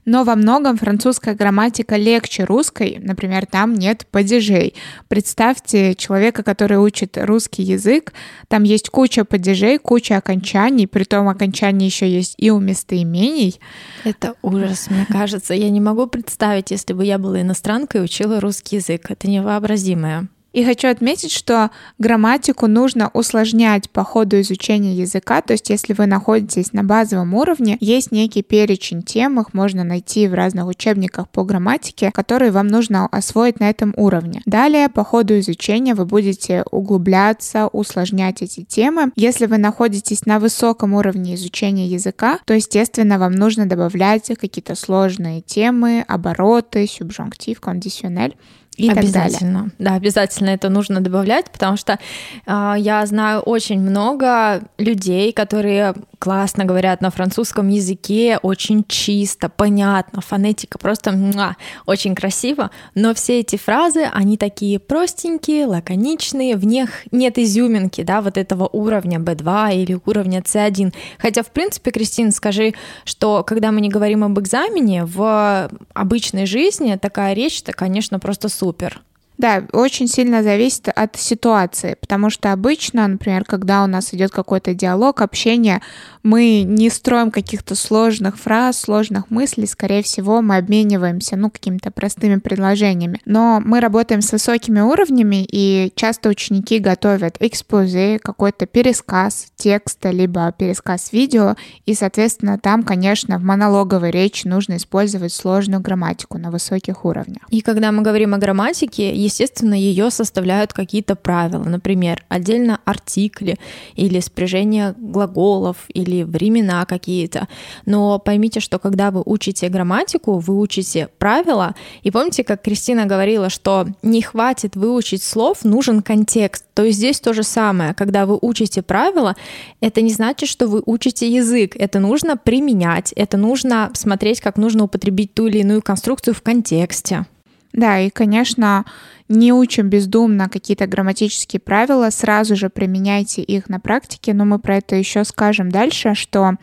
но 0.06 0.24
во 0.24 0.36
многом 0.36 0.78
французская 0.78 1.36
грамматика 1.36 1.96
легче 1.96 2.44
русской, 2.44 3.00
например, 3.02 3.46
там 3.46 3.76
нет 3.76 4.08
падежей. 4.10 4.74
Представьте 5.08 5.96
человека, 5.96 6.44
который 6.44 6.78
учит 6.78 7.18
русский 7.18 7.64
язык, 7.64 8.14
там 8.48 8.64
есть 8.64 8.90
куча 8.90 9.26
падежей, 9.26 9.78
куча 9.78 10.18
окончаний, 10.18 10.88
при 10.88 11.04
том 11.04 11.28
окончаний 11.28 11.86
еще 11.86 12.10
есть 12.10 12.36
и 12.38 12.50
у 12.52 12.60
местоимений. 12.60 13.60
Это 14.04 14.36
ужас, 14.42 14.90
мне 14.90 15.06
кажется. 15.10 15.54
Я 15.54 15.70
не 15.70 15.82
могу 15.82 16.08
представить, 16.08 16.72
если 16.72 16.94
бы 16.94 17.06
я 17.06 17.18
была 17.18 17.42
иностранкой 17.42 18.02
и 18.02 18.04
учила 18.04 18.40
русский 18.40 18.78
язык. 18.78 19.10
Это 19.10 19.30
невообразимое. 19.30 20.28
И 20.54 20.66
хочу 20.66 20.90
отметить, 20.90 21.32
что 21.32 21.72
грамматику 21.98 22.68
нужно 22.68 23.10
усложнять 23.14 23.90
по 23.90 24.04
ходу 24.04 24.40
изучения 24.42 24.94
языка. 24.94 25.42
То 25.42 25.54
есть, 25.54 25.70
если 25.70 25.94
вы 25.94 26.08
находитесь 26.08 26.74
на 26.74 26.84
базовом 26.84 27.34
уровне, 27.34 27.78
есть 27.80 28.12
некий 28.12 28.42
перечень 28.42 29.02
тем, 29.02 29.40
их 29.40 29.54
можно 29.54 29.84
найти 29.84 30.28
в 30.28 30.34
разных 30.34 30.68
учебниках 30.68 31.30
по 31.30 31.44
грамматике, 31.44 32.12
которые 32.14 32.52
вам 32.52 32.68
нужно 32.68 33.08
освоить 33.08 33.60
на 33.60 33.70
этом 33.70 33.94
уровне. 33.96 34.42
Далее, 34.46 34.90
по 34.90 35.06
ходу 35.06 35.40
изучения 35.40 35.96
вы 35.96 36.06
будете 36.06 36.64
углубляться, 36.70 37.68
усложнять 37.68 38.42
эти 38.42 38.64
темы. 38.64 39.12
Если 39.16 39.46
вы 39.46 39.58
находитесь 39.58 40.26
на 40.26 40.40
высоком 40.40 40.94
уровне 40.94 41.36
изучения 41.36 41.88
языка, 41.88 42.40
то, 42.46 42.54
естественно, 42.54 43.20
вам 43.20 43.34
нужно 43.34 43.68
добавлять 43.68 44.28
какие-то 44.40 44.76
сложные 44.76 45.42
темы, 45.42 46.04
обороты, 46.08 46.88
субжунктив, 46.88 47.62
кондиционель 47.62 48.36
и 48.78 48.88
так 48.88 48.96
далее. 48.96 49.12
обязательно. 49.12 49.72
Да, 49.80 49.96
обязательно 49.96 50.50
это 50.50 50.70
нужно 50.70 51.02
добавлять, 51.02 51.50
потому 51.52 51.78
что 51.78 52.00
э, 52.46 52.74
я 52.78 53.06
знаю 53.06 53.42
очень 53.42 53.80
много 53.80 54.62
людей, 54.78 55.34
которые 55.34 55.94
классно 56.22 56.66
говорят 56.66 57.02
на 57.02 57.10
французском 57.10 57.68
языке, 57.68 58.38
очень 58.44 58.86
чисто, 58.88 59.50
понятно, 59.50 60.22
фонетика 60.22 60.78
просто 60.78 61.12
муа, 61.12 61.56
очень 61.88 62.14
красиво, 62.14 62.70
но 62.94 63.16
все 63.16 63.40
эти 63.40 63.56
фразы, 63.56 64.04
они 64.04 64.38
такие 64.38 64.78
простенькие, 64.80 65.66
лаконичные, 65.66 66.58
в 66.58 66.66
них 66.66 67.08
нет 67.12 67.40
изюминки, 67.40 68.04
да, 68.04 68.22
вот 68.22 68.38
этого 68.38 68.70
уровня 68.72 69.18
B2 69.18 69.76
или 69.76 70.00
уровня 70.06 70.42
C1. 70.42 70.94
Хотя, 71.18 71.42
в 71.42 71.50
принципе, 71.50 71.90
Кристина, 71.90 72.32
скажи, 72.32 72.76
что 73.04 73.44
когда 73.44 73.72
мы 73.72 73.82
не 73.82 73.90
говорим 73.90 74.24
об 74.24 74.40
экзамене, 74.40 75.06
в 75.06 75.72
обычной 75.96 76.46
жизни 76.46 77.00
такая 77.02 77.34
речь, 77.34 77.62
это, 77.64 77.74
конечно, 77.74 78.20
просто 78.20 78.48
супер. 78.48 79.02
Да, 79.42 79.64
очень 79.74 80.08
сильно 80.08 80.44
зависит 80.44 80.90
от 80.90 81.16
ситуации, 81.16 81.98
потому 82.00 82.30
что 82.30 82.52
обычно, 82.52 83.08
например, 83.08 83.44
когда 83.44 83.84
у 83.84 83.88
нас 83.88 84.14
идет 84.14 84.30
какой-то 84.30 84.76
диалог, 84.76 85.20
общение, 85.20 85.82
мы 86.24 86.62
не 86.62 86.90
строим 86.90 87.32
каких-то 87.32 87.76
сложных 87.76 88.38
фраз, 88.38 88.80
сложных 88.80 89.30
мыслей, 89.30 89.68
скорее 89.68 90.04
всего, 90.04 90.42
мы 90.42 90.58
обмениваемся, 90.58 91.36
ну, 91.36 91.50
какими-то 91.50 91.92
простыми 91.92 92.38
предложениями. 92.38 93.20
Но 93.26 93.62
мы 93.64 93.80
работаем 93.80 94.22
с 94.22 94.32
высокими 94.32 94.80
уровнями, 94.80 95.46
и 95.50 95.92
часто 95.96 96.30
ученики 96.30 96.80
готовят 96.80 97.38
экспозе, 97.40 98.20
какой-то 98.20 98.66
пересказ 98.66 99.48
текста, 99.56 100.10
либо 100.12 100.52
пересказ 100.52 101.12
видео, 101.12 101.56
и, 101.86 101.94
соответственно, 101.94 102.58
там, 102.58 102.84
конечно, 102.84 103.38
в 103.38 103.44
монологовой 103.44 104.12
речи 104.12 104.48
нужно 104.48 104.78
использовать 104.78 105.34
сложную 105.34 105.82
грамматику 105.82 106.38
на 106.38 106.52
высоких 106.52 107.06
уровнях. 107.06 107.44
И 107.50 107.62
когда 107.62 107.92
мы 107.92 108.04
говорим 108.04 108.34
о 108.34 108.38
грамматике, 108.38 109.14
естественно, 109.16 109.74
ее 109.74 110.12
составляют 110.12 110.74
какие-то 110.74 111.16
правила. 111.16 111.64
Например, 111.64 112.24
отдельно 112.30 112.80
артикли 112.86 113.58
или 113.96 114.20
спряжение 114.20 114.94
глаголов 114.98 115.78
или 116.12 116.24
времена 116.24 116.86
какие-то. 116.86 117.48
Но 117.86 118.20
поймите, 118.20 118.60
что 118.60 118.80
когда 118.80 119.12
вы 119.12 119.22
учите 119.26 119.70
грамматику, 119.70 120.40
вы 120.40 120.60
учите 120.60 121.10
правила. 121.18 121.76
И 122.04 122.12
помните, 122.12 122.44
как 122.44 122.62
Кристина 122.62 123.06
говорила, 123.06 123.50
что 123.50 123.88
не 124.02 124.22
хватит 124.22 124.76
выучить 124.76 125.24
слов, 125.24 125.64
нужен 125.64 126.02
контекст. 126.02 126.66
То 126.74 126.84
есть 126.84 126.98
здесь 126.98 127.20
то 127.20 127.34
же 127.34 127.44
самое. 127.44 127.94
Когда 127.94 128.26
вы 128.26 128.38
учите 128.42 128.82
правила, 128.82 129.36
это 129.80 130.02
не 130.02 130.12
значит, 130.12 130.50
что 130.50 130.68
вы 130.68 130.82
учите 130.86 131.32
язык. 131.32 131.76
Это 131.76 132.00
нужно 132.00 132.38
применять, 132.38 133.12
это 133.14 133.38
нужно 133.38 133.92
смотреть, 133.94 134.42
как 134.42 134.58
нужно 134.58 134.84
употребить 134.84 135.34
ту 135.34 135.48
или 135.48 135.60
иную 135.60 135.82
конструкцию 135.82 136.34
в 136.34 136.42
контексте. 136.42 137.26
Да, 137.74 138.00
и, 138.00 138.10
конечно, 138.10 138.86
не 139.32 139.54
учим 139.54 139.90
бездумно 139.90 140.50
какие-то 140.50 140.88
грамматические 140.88 141.60
правила, 141.60 142.10
сразу 142.10 142.56
же 142.56 142.70
применяйте 142.70 143.42
их 143.42 143.70
на 143.70 143.80
практике, 143.80 144.34
но 144.34 144.46
мы 144.46 144.60
про 144.60 144.78
это 144.78 144.96
еще 144.96 145.24
скажем 145.24 145.72
дальше, 145.72 146.14
что 146.14 146.58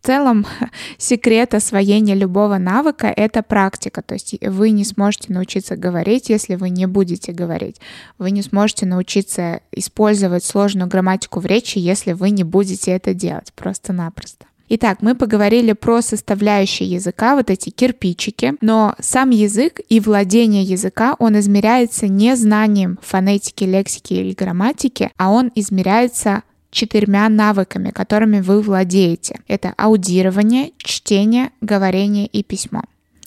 в 0.00 0.06
целом 0.06 0.46
секрет 0.98 1.54
освоения 1.54 2.14
любого 2.14 2.58
навыка— 2.58 3.06
это 3.16 3.42
практика. 3.42 4.02
То 4.02 4.14
есть 4.14 4.36
вы 4.42 4.70
не 4.70 4.84
сможете 4.84 5.32
научиться 5.32 5.76
говорить, 5.76 6.28
если 6.28 6.56
вы 6.56 6.70
не 6.70 6.86
будете 6.86 7.32
говорить. 7.32 7.80
Вы 8.18 8.30
не 8.30 8.42
сможете 8.42 8.86
научиться 8.86 9.60
использовать 9.72 10.44
сложную 10.44 10.88
грамматику 10.88 11.40
в 11.40 11.46
речи, 11.46 11.78
если 11.78 12.12
вы 12.12 12.30
не 12.30 12.44
будете 12.44 12.90
это 12.90 13.14
делать 13.14 13.52
просто-напросто. 13.54 14.46
Итак, 14.68 15.02
мы 15.02 15.14
поговорили 15.14 15.72
про 15.72 16.00
составляющие 16.00 16.88
языка, 16.88 17.36
вот 17.36 17.50
эти 17.50 17.68
кирпичики, 17.68 18.54
но 18.62 18.94
сам 18.98 19.30
язык 19.30 19.80
и 19.88 20.00
владение 20.00 20.62
языка, 20.62 21.16
он 21.18 21.38
измеряется 21.38 22.08
не 22.08 22.34
знанием 22.34 22.98
фонетики, 23.02 23.64
лексики 23.64 24.14
или 24.14 24.32
грамматики, 24.32 25.10
а 25.18 25.30
он 25.30 25.52
измеряется 25.54 26.42
четырьмя 26.70 27.28
навыками, 27.28 27.90
которыми 27.90 28.40
вы 28.40 28.60
владеете. 28.60 29.40
Это 29.48 29.74
аудирование, 29.76 30.72
чтение, 30.78 31.50
говорение 31.60 32.26
и 32.26 32.42
письмо. 32.42 32.82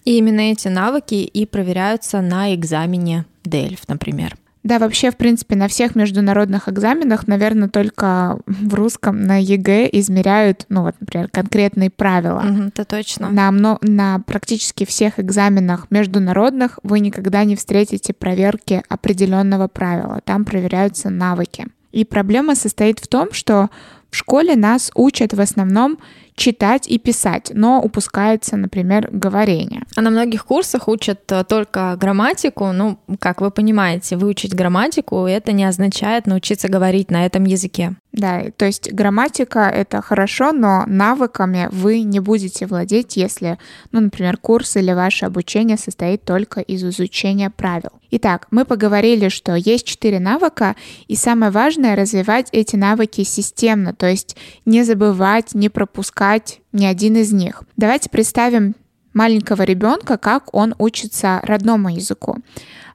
И 0.05 0.17
именно 0.17 0.39
эти 0.39 0.69
навыки 0.69 1.15
и 1.15 1.45
проверяются 1.45 2.21
на 2.21 2.53
экзамене 2.55 3.25
DELF, 3.43 3.81
например. 3.87 4.37
Да, 4.67 4.79
вообще, 4.79 5.11
в 5.11 5.15
принципе, 5.15 5.55
на 5.55 5.69
всех 5.69 5.95
международных 5.95 6.67
экзаменах, 6.67 7.25
наверное, 7.25 7.69
только 7.69 8.37
в 8.47 8.73
русском 8.73 9.21
на 9.21 9.41
ЕГЭ 9.41 9.87
измеряют, 9.93 10.65
ну 10.67 10.81
вот, 10.81 10.95
например, 10.99 11.29
конкретные 11.31 11.89
правила. 11.89 12.43
Угу, 12.45 12.63
это 12.63 12.83
точно. 12.83 13.29
На, 13.29 13.49
на 13.81 14.19
практически 14.27 14.85
всех 14.85 15.21
экзаменах 15.21 15.87
международных 15.89 16.79
вы 16.83 16.99
никогда 16.99 17.45
не 17.45 17.55
встретите 17.55 18.11
проверки 18.11 18.83
определенного 18.89 19.69
правила. 19.69 20.19
Там 20.25 20.43
проверяются 20.43 21.09
навыки. 21.09 21.67
И 21.93 22.03
проблема 22.03 22.53
состоит 22.53 22.99
в 22.99 23.07
том, 23.07 23.31
что 23.31 23.69
в 24.09 24.17
школе 24.17 24.57
нас 24.57 24.91
учат 24.95 25.33
в 25.33 25.39
основном 25.39 25.97
читать 26.37 26.87
и 26.87 26.99
писать, 26.99 27.51
но 27.53 27.81
упускается, 27.81 28.57
например, 28.57 29.09
говорение. 29.11 29.81
А 29.95 30.01
на 30.01 30.11
многих 30.11 30.45
курсах 30.45 30.87
учат 30.87 31.29
э, 31.31 31.43
только 31.43 31.97
грамматику. 31.99 32.71
Ну, 32.71 32.99
как 33.19 33.41
вы 33.41 33.49
понимаете, 33.49 34.15
выучить 34.17 34.53
грамматику 34.53 35.25
это 35.25 35.51
не 35.51 35.65
означает 35.65 36.27
научиться 36.27 36.69
говорить 36.69 37.09
на 37.09 37.25
этом 37.25 37.43
языке. 37.43 37.95
Да, 38.13 38.45
то 38.55 38.65
есть 38.65 38.91
грамматика— 38.93 39.59
это 39.75 40.01
хорошо, 40.01 40.51
но 40.51 40.85
навыками 40.87 41.69
вы 41.71 42.01
не 42.01 42.19
будете 42.19 42.65
владеть, 42.65 43.17
если, 43.17 43.59
ну, 43.91 43.99
например, 43.99 44.37
курс 44.37 44.75
или 44.75 44.91
ваше 44.91 45.25
обучение 45.25 45.77
состоит 45.77 46.23
только 46.23 46.61
из 46.61 46.83
изучения 46.83 47.49
правил. 47.49 47.91
Итак, 48.09 48.47
мы 48.51 48.63
поговорили, 48.63 49.29
что 49.29 49.53
есть 49.53 49.85
четыре 49.85 50.19
навыка, 50.19 50.75
и 51.07 51.15
самое 51.15 51.51
важное— 51.51 51.95
развивать 51.97 52.47
эти 52.53 52.75
навыки 52.75 53.23
системно, 53.23 53.93
то 53.93 54.07
есть 54.07 54.37
не 54.65 54.83
забывать, 54.83 55.53
не 55.53 55.69
пропускать 55.69 56.26
ни 56.71 56.85
один 56.85 57.15
из 57.15 57.31
них. 57.31 57.63
Давайте 57.75 58.09
представим 58.09 58.75
маленького 59.13 59.63
ребенка, 59.63 60.17
как 60.17 60.53
он 60.53 60.75
учится 60.77 61.39
родному 61.43 61.89
языку. 61.89 62.37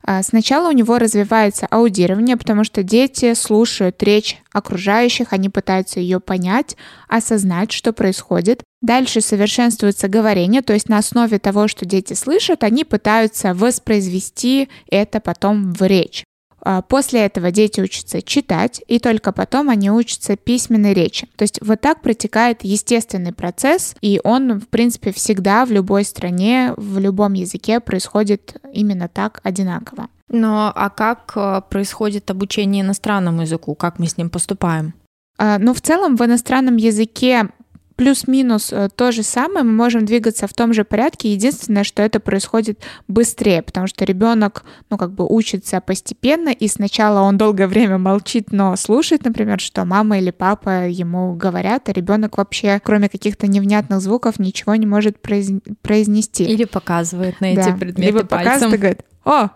А, 0.05 0.23
сначала 0.23 0.69
у 0.69 0.73
него 0.73 0.99
развивается 0.99 1.67
аудирование, 1.67 2.37
потому 2.37 2.65
что 2.65 2.83
дети 2.83 3.35
слушают 3.35 4.03
речь 4.03 4.41
окружающих, 4.53 5.33
они 5.33 5.49
пытаются 5.49 6.01
ее 6.01 6.19
понять, 6.21 6.77
осознать, 7.09 7.73
что 7.73 7.93
происходит. 7.93 8.63
Дальше 8.81 9.21
совершенствуется 9.21 10.09
говорение, 10.09 10.63
то 10.63 10.73
есть 10.73 10.89
на 10.89 10.99
основе 10.99 11.39
того, 11.39 11.69
что 11.69 11.87
дети 11.87 12.15
слышат, 12.15 12.65
они 12.65 12.85
пытаются 12.85 13.55
воспроизвести 13.55 14.69
это 14.91 15.21
потом 15.21 15.73
в 15.73 15.83
речь. 15.83 16.25
А, 16.65 16.83
после 16.83 17.21
этого 17.21 17.51
дети 17.51 17.81
учатся 17.81 18.23
читать, 18.23 18.83
и 18.87 18.99
только 18.99 19.33
потом 19.33 19.69
они 19.69 19.91
учатся 19.91 20.37
письменной 20.37 20.95
речи. 20.95 21.29
То 21.37 21.43
есть 21.43 21.61
вот 21.63 21.81
так 21.81 22.03
протекает 22.03 22.63
естественный 22.63 23.33
процесс, 23.33 23.95
и 24.01 24.21
он, 24.23 24.61
в 24.61 24.69
принципе, 24.69 25.13
всегда 25.13 25.65
в 25.65 25.73
любой 25.73 26.05
стране, 26.05 26.75
в 26.77 26.99
любом 26.99 27.33
языке 27.33 27.81
происходит 27.81 28.57
именно 28.73 29.09
так 29.09 29.41
одинаково. 29.43 30.09
Но 30.29 30.73
а 30.75 30.89
как 30.89 31.33
э, 31.37 31.61
происходит 31.69 32.31
обучение 32.31 32.83
иностранному 32.83 33.43
языку? 33.43 33.75
Как 33.75 33.99
мы 33.99 34.07
с 34.07 34.17
ним 34.17 34.31
поступаем? 34.31 34.95
А, 35.39 35.59
ну, 35.59 35.75
в 35.75 35.81
целом 35.81 36.17
в 36.17 36.25
иностранном 36.25 36.77
языке 36.77 37.49
плюс-минус 37.97 38.73
э, 38.73 38.89
то 38.95 39.13
же 39.13 39.23
самое, 39.23 39.65
мы 39.65 39.73
можем 39.73 40.05
двигаться 40.05 40.47
в 40.47 40.55
том 40.55 40.73
же 40.73 40.85
порядке. 40.85 41.33
Единственное, 41.33 41.85
что 41.85 42.03
это 42.03 42.21
происходит 42.21 42.81
быстрее, 43.09 43.63
потому 43.63 43.87
что 43.87 44.05
ребенок, 44.05 44.65
ну, 44.91 44.99
как 44.99 45.13
бы 45.13 45.27
учится 45.27 45.81
постепенно, 45.81 46.51
и 46.51 46.69
сначала 46.69 47.21
он 47.21 47.37
долгое 47.37 47.67
время 47.67 47.99
молчит, 47.99 48.53
но 48.53 48.77
слушает, 48.77 49.25
например, 49.25 49.61
что 49.61 49.85
мама 49.85 50.19
или 50.19 50.31
папа 50.31 50.89
ему 50.89 51.35
говорят, 51.35 51.89
а 51.89 51.93
ребенок 51.93 52.39
вообще, 52.39 52.81
кроме 52.83 53.09
каких-то 53.09 53.47
невнятных 53.47 54.01
звуков, 54.01 54.39
ничего 54.39 54.75
не 54.75 54.87
может 54.87 55.21
произнести. 55.21 56.45
Или 56.45 56.65
показывает 56.65 57.41
на 57.41 57.47
эти 57.47 57.69
да. 57.69 57.77
предметы 57.77 58.03
Либо 58.03 58.25
пальцем. 58.25 58.39
показывает 58.39 58.75
и 58.75 58.79
говорит, 58.79 59.01
о. 59.25 59.49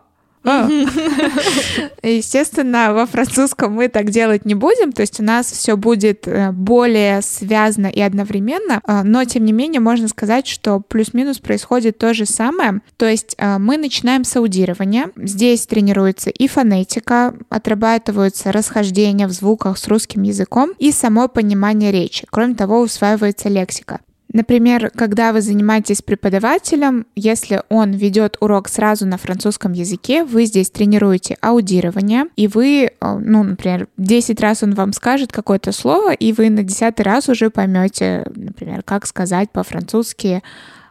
Естественно, 2.03 2.93
во 2.93 3.07
французском 3.07 3.73
мы 3.73 3.89
так 3.89 4.11
делать 4.11 4.45
не 4.45 4.55
будем, 4.55 4.93
то 4.93 5.03
есть 5.03 5.21
у 5.21 5.23
нас 5.23 5.51
все 5.51 5.77
будет 5.77 6.27
э, 6.29 6.53
более 6.53 7.23
связано 7.23 7.89
и 7.89 8.01
одновременно, 8.01 8.81
а, 8.85 9.03
но 9.03 9.25
тем 9.25 9.45
не 9.45 9.53
менее 9.53 9.81
можно 9.81 10.09
сказать, 10.09 10.47
что 10.47 10.81
плюс-минус 10.81 11.39
происходит 11.39 11.99
то 11.99 12.15
же 12.15 12.27
самое, 12.27 12.81
то 12.97 13.07
есть 13.07 13.35
а, 13.39 13.59
мы 13.59 13.77
начинаем 13.77 14.25
с 14.25 14.37
аудирования, 14.37 15.11
здесь 15.17 15.67
тренируется 15.67 16.31
и 16.31 16.47
фонетика, 16.47 17.35
отрабатываются 17.49 18.53
расхождения 18.53 19.27
в 19.27 19.33
звуках 19.33 19.79
с 19.79 19.89
русским 19.89 20.23
языком 20.23 20.73
и 20.79 20.93
само 20.93 21.29
понимание 21.29 21.91
речи. 21.91 22.27
Кроме 22.31 22.55
того, 22.55 22.81
усваивается 22.81 23.49
лексика. 23.49 24.01
Например, 24.33 24.91
когда 24.95 25.33
вы 25.33 25.41
занимаетесь 25.41 26.03
преподавателем, 26.03 27.07
если 27.15 27.63
он 27.69 27.93
ведет 27.93 28.37
урок 28.41 28.69
сразу 28.69 29.07
на 29.07 29.19
французском 29.19 29.73
языке, 29.73 30.25
вы 30.25 30.47
здесь 30.47 30.71
тренируете 30.71 31.37
аудирование, 31.41 32.25
и 32.35 32.49
вы, 32.49 32.91
э, 32.91 33.19
ну, 33.19 33.45
например, 33.45 33.89
10 33.97 34.41
раз 34.41 34.63
он 34.63 34.75
вам 34.75 34.93
скажет 34.93 35.33
какое-то 35.33 35.71
слово, 35.73 36.13
и 36.13 36.33
вы 36.33 36.51
на 36.51 36.65
10 36.65 37.01
раз 37.01 37.29
уже 37.29 37.51
поймете, 37.51 38.27
например, 38.35 38.83
как 38.83 39.07
сказать 39.07 39.51
по-французски 39.51 40.43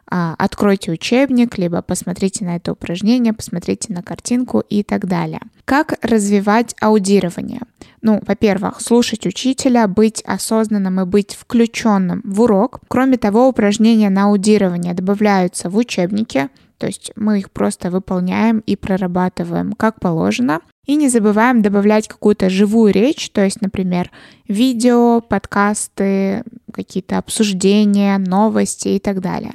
откройте 0.08 0.92
учебник, 0.92 1.58
либо 1.58 1.82
посмотрите 1.82 2.46
на 2.46 2.56
это 2.56 2.72
упражнение, 2.74 3.34
посмотрите 3.34 3.94
на 3.94 4.04
картинку 4.04 4.60
и 4.60 4.84
так 4.84 5.08
далее. 5.08 5.42
Как 5.66 5.96
развивать 6.02 6.76
аудирование? 6.80 7.62
Ну, 8.02 8.22
во-первых, 8.26 8.82
слушать 8.82 9.26
учителя, 9.26 9.88
быть 9.88 10.22
осознанным 10.26 11.02
и 11.02 11.06
быть 11.06 11.34
включенным 11.34 12.22
в 12.24 12.42
урок. 12.42 12.82
Кроме 12.88 13.18
того, 13.18 13.48
упражнения 13.48 14.12
на 14.12 14.26
аудирование 14.26 14.94
добавляются 14.94 15.70
в 15.70 15.78
учебнике, 15.78 16.50
то 16.78 16.88
есть 16.88 17.12
мы 17.16 17.40
их 17.40 17.52
просто 17.52 17.90
выполняем 17.90 18.60
и 18.60 18.76
прорабатываем 18.76 19.74
как 19.74 20.00
положено. 20.00 20.60
И 20.86 20.96
не 20.96 21.10
забываем 21.10 21.64
добавлять 21.64 22.08
какую-то 22.08 22.50
живую 22.50 22.94
речь, 22.94 23.32
то 23.32 23.44
есть, 23.44 23.60
например, 23.60 24.12
видео, 24.48 25.20
подкасты, 25.22 26.44
какие-то 26.72 27.18
обсуждения, 27.18 28.20
новости 28.20 28.90
и 28.90 29.00
так 29.00 29.20
далее. 29.20 29.54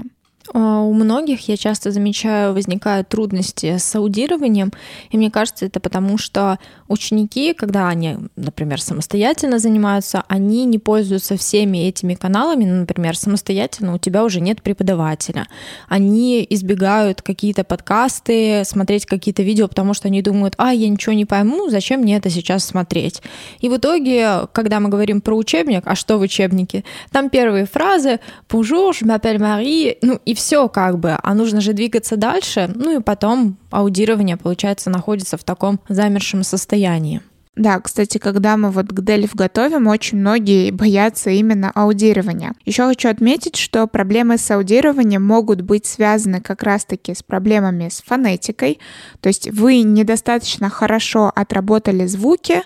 А, 0.52 0.80
у 0.80 0.92
многих, 0.92 1.48
я 1.48 1.56
часто 1.56 1.90
замечаю, 1.92 2.52
возникают 2.54 3.08
трудности 3.08 3.76
с 3.78 3.94
аудированием, 3.94 4.72
и 5.10 5.16
мне 5.16 5.30
кажется, 5.30 5.66
это 5.66 5.78
потому, 5.80 6.18
что 6.18 6.58
ученики, 6.88 7.54
когда 7.54 7.88
они, 7.88 8.16
например, 8.36 8.80
самостоятельно 8.80 9.58
занимаются, 9.58 10.24
они 10.28 10.64
не 10.64 10.78
пользуются 10.78 11.36
всеми 11.36 11.78
этими 11.78 12.14
каналами, 12.14 12.64
ну, 12.64 12.80
например, 12.80 13.16
самостоятельно 13.16 13.94
у 13.94 13.98
тебя 13.98 14.24
уже 14.24 14.40
нет 14.40 14.62
преподавателя. 14.62 15.46
Они 15.88 16.44
избегают 16.50 17.22
какие-то 17.22 17.62
подкасты, 17.62 18.62
смотреть 18.64 19.06
какие-то 19.06 19.42
видео, 19.42 19.68
потому 19.68 19.94
что 19.94 20.08
они 20.08 20.20
думают, 20.20 20.54
а, 20.58 20.72
я 20.72 20.88
ничего 20.88 21.12
не 21.12 21.26
пойму, 21.26 21.70
зачем 21.70 22.00
мне 22.00 22.16
это 22.16 22.28
сейчас 22.28 22.64
смотреть? 22.64 23.22
И 23.60 23.68
в 23.68 23.76
итоге, 23.76 24.48
когда 24.52 24.80
мы 24.80 24.88
говорим 24.88 25.20
про 25.20 25.36
учебник, 25.36 25.82
а 25.84 25.94
что 25.94 26.18
в 26.18 26.22
учебнике? 26.22 26.84
Там 27.12 27.30
первые 27.30 27.66
фразы 27.66 28.18
«Bonjour, 28.48 28.90
je 28.92 29.06
m'appelle 29.06 29.38
Marie», 29.38 29.96
ну 30.02 30.18
и 30.24 30.34
все 30.40 30.68
как 30.70 30.98
бы, 30.98 31.18
а 31.22 31.34
нужно 31.34 31.60
же 31.60 31.74
двигаться 31.74 32.16
дальше, 32.16 32.72
ну 32.74 32.98
и 32.98 33.02
потом 33.02 33.58
аудирование, 33.70 34.38
получается, 34.38 34.88
находится 34.88 35.36
в 35.36 35.44
таком 35.44 35.80
замершем 35.88 36.42
состоянии. 36.44 37.20
Да, 37.56 37.78
кстати, 37.78 38.16
когда 38.16 38.56
мы 38.56 38.70
вот 38.70 38.86
к 38.86 39.00
Дельф 39.02 39.34
готовим, 39.34 39.86
очень 39.86 40.16
многие 40.16 40.70
боятся 40.70 41.28
именно 41.28 41.70
аудирования. 41.74 42.54
Еще 42.64 42.86
хочу 42.86 43.10
отметить, 43.10 43.56
что 43.56 43.86
проблемы 43.86 44.38
с 44.38 44.50
аудированием 44.50 45.22
могут 45.22 45.60
быть 45.60 45.84
связаны 45.84 46.40
как 46.40 46.62
раз-таки 46.62 47.14
с 47.14 47.22
проблемами 47.22 47.90
с 47.90 48.02
фонетикой, 48.02 48.78
то 49.20 49.28
есть 49.28 49.50
вы 49.50 49.82
недостаточно 49.82 50.70
хорошо 50.70 51.30
отработали 51.34 52.06
звуки, 52.06 52.62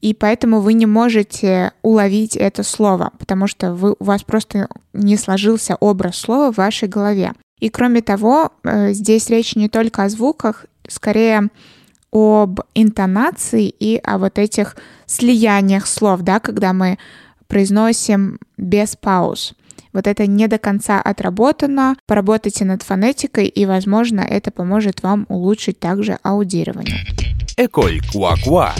и 0.00 0.14
поэтому 0.14 0.60
вы 0.60 0.74
не 0.74 0.86
можете 0.86 1.72
уловить 1.82 2.36
это 2.36 2.62
слово, 2.62 3.12
потому 3.18 3.46
что 3.46 3.74
вы, 3.74 3.94
у 3.98 4.04
вас 4.04 4.22
просто 4.22 4.68
не 4.92 5.16
сложился 5.16 5.76
образ 5.76 6.16
слова 6.16 6.52
в 6.52 6.56
вашей 6.56 6.88
голове. 6.88 7.32
И 7.58 7.70
кроме 7.70 8.02
того, 8.02 8.52
э, 8.64 8.92
здесь 8.92 9.30
речь 9.30 9.56
не 9.56 9.68
только 9.68 10.04
о 10.04 10.08
звуках, 10.08 10.66
скорее 10.88 11.48
об 12.12 12.60
интонации 12.74 13.68
и 13.68 13.96
о 13.96 14.18
вот 14.18 14.38
этих 14.38 14.76
слияниях 15.06 15.86
слов, 15.86 16.22
да, 16.22 16.40
когда 16.40 16.72
мы 16.72 16.98
произносим 17.48 18.38
без 18.56 18.96
пауз. 18.96 19.54
Вот 19.92 20.06
это 20.06 20.26
не 20.26 20.46
до 20.46 20.58
конца 20.58 21.00
отработано. 21.00 21.96
Поработайте 22.06 22.64
над 22.64 22.82
фонетикой, 22.82 23.46
и, 23.46 23.64
возможно, 23.64 24.20
это 24.20 24.50
поможет 24.50 25.02
вам 25.02 25.24
улучшить 25.28 25.80
также 25.80 26.18
аудирование. 26.22 27.06
Эколь 27.56 28.00
Куакуа. 28.12 28.74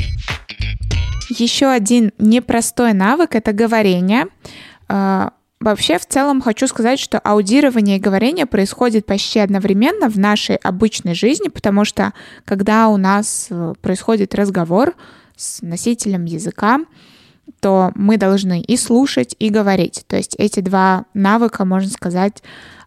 Еще 1.29 1.67
один 1.67 2.13
непростой 2.19 2.93
навык— 2.93 3.31
это 3.35 3.53
говорение. 3.53 4.27
А, 4.89 5.33
вообще, 5.61 5.99
в 5.99 6.07
целом 6.07 6.41
хочу 6.41 6.67
сказать, 6.67 6.99
что 6.99 7.19
аудирование 7.19 7.97
и 7.97 8.01
говорение 8.01 8.47
происходит 8.47 9.07
почти 9.07 9.41
одновременно 9.41 10.09
в 10.09 10.19
нашей 10.19 10.57
обычной 10.57 11.15
жизни, 11.15 11.49
потому 11.49 11.85
что 11.85 12.13
когда 12.45 12.89
у 12.89 12.97
нас 12.97 13.49
э, 13.51 13.75
происходит 13.81 14.35
разговор 14.35 14.95
с 15.37 15.63
носителем 15.63 16.25
языка, 16.25 16.81
то 17.61 17.93
мы 17.95 18.17
должны 18.17 18.61
и 18.61 18.77
слушать, 18.77 19.35
и 19.39 19.51
говорить. 19.51 20.05
То 20.07 20.17
есть 20.17 20.35
эти 20.39 20.61
два 20.61 21.07
навыка, 21.15 21.65
можно 21.65 21.91
сказать, 21.91 22.43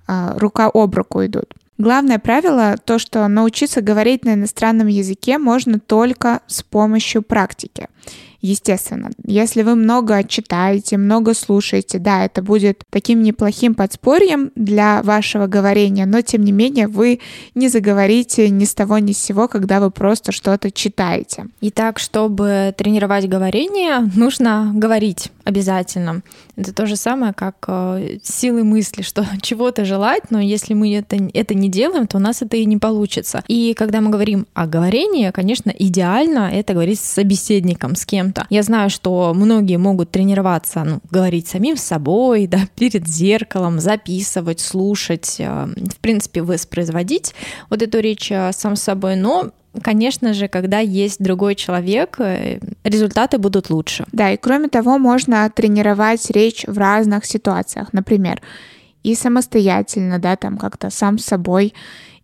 а, 0.08 0.36
рука 0.38 0.70
об 0.74 0.96
руку 0.96 1.26
идут. 1.26 1.54
Главное 1.78 2.20
правило 2.20 2.76
то, 2.84 3.00
что 3.00 3.26
научиться 3.30 3.82
говорить 3.82 4.26
на 4.26 4.34
иностранном 4.34 4.88
языке 4.88 5.38
можно 5.38 5.80
только 5.80 6.42
с 6.48 6.62
помощью 6.62 7.22
практики. 7.22 7.88
Естественно, 8.42 9.10
если 9.26 9.64
вы 9.64 9.76
много 9.76 10.24
читаете, 10.24 10.98
много 10.98 11.34
слушаете, 11.34 12.00
да, 12.00 12.26
это 12.26 12.42
будет 12.42 12.84
таким 12.90 13.22
неплохим 13.22 13.76
подспорьем 13.76 14.52
для 14.56 15.02
вашего 15.04 15.48
говорения, 15.48 16.06
но 16.06 16.22
тем 16.22 16.44
не 16.44 16.54
менее 16.54 16.88
вы 16.88 17.20
не 17.54 17.68
заговорите 17.68 18.50
ни 18.50 18.64
с 18.64 18.74
того 18.74 18.98
ни 19.00 19.12
с 19.12 19.18
сего, 19.18 19.48
когда 19.48 19.82
вы 19.82 19.92
просто 19.92 20.32
что-то 20.32 20.72
читаете. 20.72 21.48
Итак, 21.62 22.00
чтобы 22.00 22.74
тренировать 22.78 23.28
говорение, 23.28 24.10
нужно 24.16 24.72
говорить 24.74 25.32
обязательно. 25.44 26.22
Это 26.56 26.74
то 26.74 26.86
же 26.86 26.96
самое, 26.96 27.34
как 27.34 27.56
э, 27.68 28.20
силы 28.24 28.64
мысли, 28.64 29.02
что 29.02 29.26
чего-то 29.42 29.84
желать, 29.84 30.30
но 30.30 30.40
если 30.40 30.74
мы 30.74 30.94
это, 30.94 31.18
это 31.34 31.54
не 31.54 31.70
делаем, 31.70 32.08
то 32.08 32.18
у 32.18 32.20
нас 32.20 32.42
это 32.42 32.56
и 32.58 32.66
не 32.66 32.78
получится. 32.78 33.44
И 33.48 33.74
когда 33.74 34.00
мы 34.02 34.12
говорим 34.12 34.46
о 34.54 34.68
говорении, 34.68 35.32
конечно, 35.32 35.74
идеально 35.78 36.52
это 36.54 36.74
говорить 36.74 37.00
с 37.00 37.14
собеседником, 37.14 37.96
с 37.96 38.06
кем-то. 38.30 38.48
Я 38.50 38.64
знаю, 38.64 38.90
что 38.90 39.34
многие 39.36 39.78
могут 39.78 40.12
тренироваться, 40.12 40.84
ну, 40.84 41.00
говорить 41.12 41.48
самим 41.48 41.78
с 41.78 41.84
собой, 41.84 42.48
да, 42.48 42.60
перед 42.76 43.08
зеркалом, 43.08 43.80
записывать, 43.80 44.60
слушать, 44.60 45.36
э, 45.40 45.68
в 45.76 46.00
принципе, 46.00 46.42
воспроизводить 46.42 47.34
вот 47.70 47.82
эту 47.82 48.00
речь 48.00 48.32
э, 48.32 48.52
сам 48.54 48.76
с 48.76 48.84
собой, 48.84 49.16
но 49.16 49.52
конечно 49.82 50.34
же, 50.34 50.48
когда 50.48 50.80
есть 50.80 51.24
другой 51.24 51.56
человек, 51.56 52.20
э, 52.20 52.60
результаты 52.84 53.38
будут 53.38 53.70
лучше. 53.70 54.06
Да, 54.12 54.32
и 54.32 54.38
кроме 54.38 54.70
того, 54.70 54.98
можно 54.98 55.50
тренировать 55.50 56.30
речь 56.32 56.66
в 56.68 56.78
разных 56.78 57.26
ситуациях. 57.26 57.94
Например, 57.94 58.42
и 59.04 59.16
самостоятельно, 59.16 60.20
да, 60.20 60.36
там 60.36 60.58
как-то 60.58 60.90
сам 60.90 61.18
с 61.18 61.26
собой, 61.26 61.74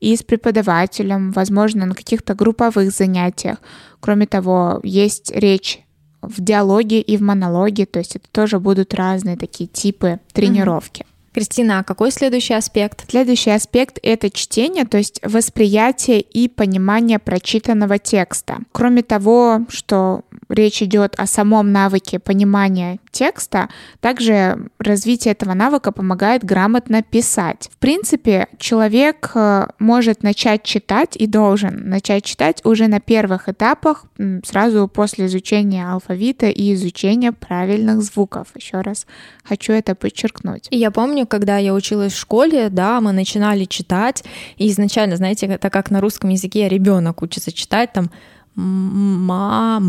и 0.02 0.16
с 0.16 0.24
преподавателем, 0.24 1.32
возможно, 1.32 1.86
на 1.86 1.96
каких-то 1.96 2.36
групповых 2.36 2.92
занятиях. 2.92 3.58
Кроме 4.02 4.28
того, 4.28 4.82
есть 4.84 5.32
речь 5.34 5.85
в 6.28 6.42
диалоге 6.42 7.02
и 7.02 7.18
в 7.18 7.22
монологе, 7.22 7.86
то 7.86 8.00
есть 8.00 8.16
это 8.16 8.28
тоже 8.32 8.60
будут 8.60 8.94
разные 8.94 9.38
такие 9.38 9.68
типы 9.68 10.20
тренировки. 10.34 11.02
Mm-hmm. 11.02 11.15
Кристина, 11.36 11.80
а 11.80 11.84
какой 11.84 12.12
следующий 12.12 12.54
аспект? 12.54 13.12
Следующий 13.12 13.50
аспект— 13.50 14.00
это 14.04 14.30
чтение, 14.30 14.86
то 14.86 14.98
есть 14.98 15.20
восприятие 15.22 16.22
и 16.22 16.48
понимание 16.48 17.20
прочитанного 17.20 18.00
текста. 18.00 18.60
Кроме 18.72 19.04
того, 19.04 19.66
что 19.68 20.22
речь 20.48 20.82
идет 20.82 21.16
о 21.18 21.28
самом 21.28 21.74
навыке 21.74 22.20
понимания 22.20 23.00
текста, 23.12 23.68
также 24.00 24.70
развитие 24.80 25.34
этого 25.34 25.54
навыка 25.54 25.92
помогает 25.92 26.46
грамотно 26.46 27.04
писать. 27.04 27.70
В 27.74 27.78
принципе, 27.80 28.48
человек 28.58 29.32
э, 29.36 29.68
может 29.78 30.24
начать 30.24 30.64
читать 30.64 31.18
и 31.18 31.28
должен 31.28 31.90
начать 31.90 32.24
читать 32.24 32.62
уже 32.64 32.88
на 32.88 33.02
первых 33.02 33.50
этапах, 33.50 34.06
сразу 34.46 34.88
после 34.88 35.26
изучения 35.26 35.86
алфавита 35.86 36.48
и 36.48 36.74
изучения 36.74 37.34
правильных 37.34 38.02
звуков. 38.02 38.48
Еще 38.56 38.80
раз 38.80 39.06
хочу 39.44 39.74
это 39.74 39.96
подчеркнуть. 39.96 40.68
Я 40.72 40.92
помню, 40.92 41.25
когда 41.26 41.58
я 41.58 41.74
училась 41.74 42.14
в 42.14 42.20
школе, 42.20 42.70
да, 42.70 43.02
мы 43.02 43.12
начинали 43.12 43.66
читать, 43.66 44.24
и 44.58 44.70
изначально, 44.70 45.18
знаете, 45.18 45.46
это 45.48 45.70
как 45.70 45.92
на 45.92 46.02
русском 46.02 46.30
языке 46.30 46.68
ребенок 46.70 47.22
учится 47.22 47.52
читать, 47.52 47.94
там 47.94 48.10
мама, 48.56 49.84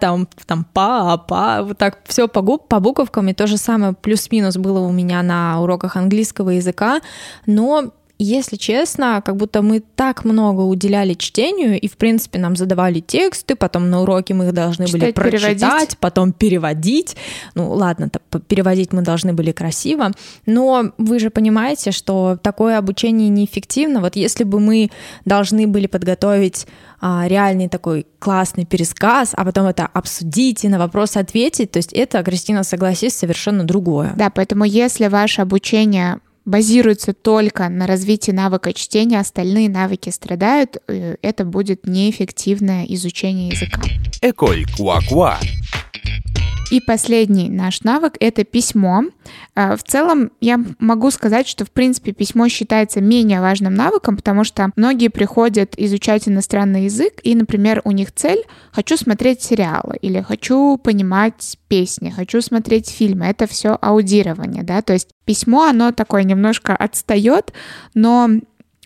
там, 0.00 0.28
там 0.46 0.66
папа, 0.72 1.60
вот 1.62 1.78
так 1.78 2.00
все 2.06 2.26
по, 2.26 2.42
по 2.42 2.80
буковкам, 2.80 3.28
и 3.28 3.34
то 3.34 3.46
же 3.46 3.56
самое 3.56 3.92
плюс-минус 3.92 4.56
было 4.56 4.80
у 4.80 4.90
меня 4.90 5.22
на 5.22 5.60
уроках 5.60 5.94
английского 5.96 6.50
языка, 6.50 7.00
но 7.46 7.92
если 8.18 8.56
честно, 8.56 9.22
как 9.24 9.36
будто 9.36 9.62
мы 9.62 9.80
так 9.80 10.24
много 10.24 10.62
уделяли 10.62 11.14
чтению, 11.14 11.80
и, 11.80 11.88
в 11.88 11.96
принципе, 11.96 12.38
нам 12.38 12.56
задавали 12.56 13.00
тексты, 13.00 13.54
потом 13.54 13.90
на 13.90 14.02
уроке 14.02 14.34
мы 14.34 14.46
их 14.46 14.52
должны 14.52 14.86
Читать, 14.86 15.00
были 15.00 15.12
прочитать, 15.12 15.60
переводить. 15.60 15.98
потом 15.98 16.32
переводить. 16.32 17.16
Ну, 17.54 17.70
ладно, 17.70 18.10
переводить 18.48 18.92
мы 18.92 19.02
должны 19.02 19.32
были 19.32 19.52
красиво, 19.52 20.10
но 20.46 20.92
вы 20.98 21.20
же 21.20 21.30
понимаете, 21.30 21.92
что 21.92 22.36
такое 22.42 22.78
обучение 22.78 23.28
неэффективно. 23.28 24.00
Вот 24.00 24.16
если 24.16 24.42
бы 24.42 24.58
мы 24.58 24.90
должны 25.24 25.68
были 25.68 25.86
подготовить 25.86 26.66
а, 27.00 27.26
реальный 27.28 27.68
такой 27.68 28.06
классный 28.18 28.64
пересказ, 28.64 29.30
а 29.34 29.44
потом 29.44 29.66
это 29.66 29.86
обсудить 29.86 30.64
и 30.64 30.68
на 30.68 30.80
вопросы 30.80 31.18
ответить, 31.18 31.70
то 31.70 31.76
есть 31.76 31.92
это, 31.92 32.22
Кристина, 32.24 32.64
согласись, 32.64 33.16
совершенно 33.16 33.62
другое. 33.62 34.12
Да, 34.16 34.30
поэтому 34.30 34.64
если 34.64 35.06
ваше 35.06 35.42
обучение 35.42 36.18
базируется 36.48 37.12
только 37.12 37.68
на 37.68 37.86
развитии 37.86 38.30
навыка 38.30 38.72
чтения, 38.72 39.20
остальные 39.20 39.68
навыки 39.68 40.10
страдают, 40.10 40.78
э, 40.88 41.16
это 41.22 41.44
будет 41.44 41.86
неэффективное 41.86 42.84
изучение 42.88 43.50
языка. 43.50 43.82
Эколь 44.22 44.64
Куакуа. 44.76 45.38
И 46.70 46.80
последний 46.80 47.48
наш 47.48 47.82
навык— 47.82 48.16
это 48.20 48.44
письмо. 48.44 49.04
А, 49.54 49.76
в 49.76 49.82
целом, 49.82 50.32
я 50.40 50.60
могу 50.78 51.10
сказать, 51.10 51.48
что, 51.48 51.64
в 51.64 51.70
принципе, 51.70 52.12
письмо 52.12 52.48
считается 52.48 53.00
менее 53.00 53.40
важным 53.40 53.74
навыком, 53.74 54.16
потому 54.16 54.44
что 54.44 54.70
многие 54.76 55.08
приходят 55.08 55.74
изучать 55.76 56.28
иностранный 56.28 56.84
язык, 56.84 57.20
и, 57.22 57.34
например, 57.34 57.80
у 57.84 57.92
них 57.92 58.12
цель— 58.12 58.44
хочу 58.72 58.96
смотреть 58.96 59.42
сериалы, 59.42 59.96
или 60.02 60.20
хочу 60.20 60.76
понимать 60.76 61.58
песни, 61.68 62.10
хочу 62.10 62.42
смотреть 62.42 62.88
фильмы. 62.88 63.26
Это 63.26 63.46
все 63.46 63.78
аудирование, 63.80 64.62
да, 64.62 64.82
то 64.82 64.92
есть 64.92 65.08
письмо, 65.24 65.64
оно 65.64 65.92
такое 65.92 66.24
немножко 66.24 66.76
отстает, 66.76 67.52
но 67.94 68.28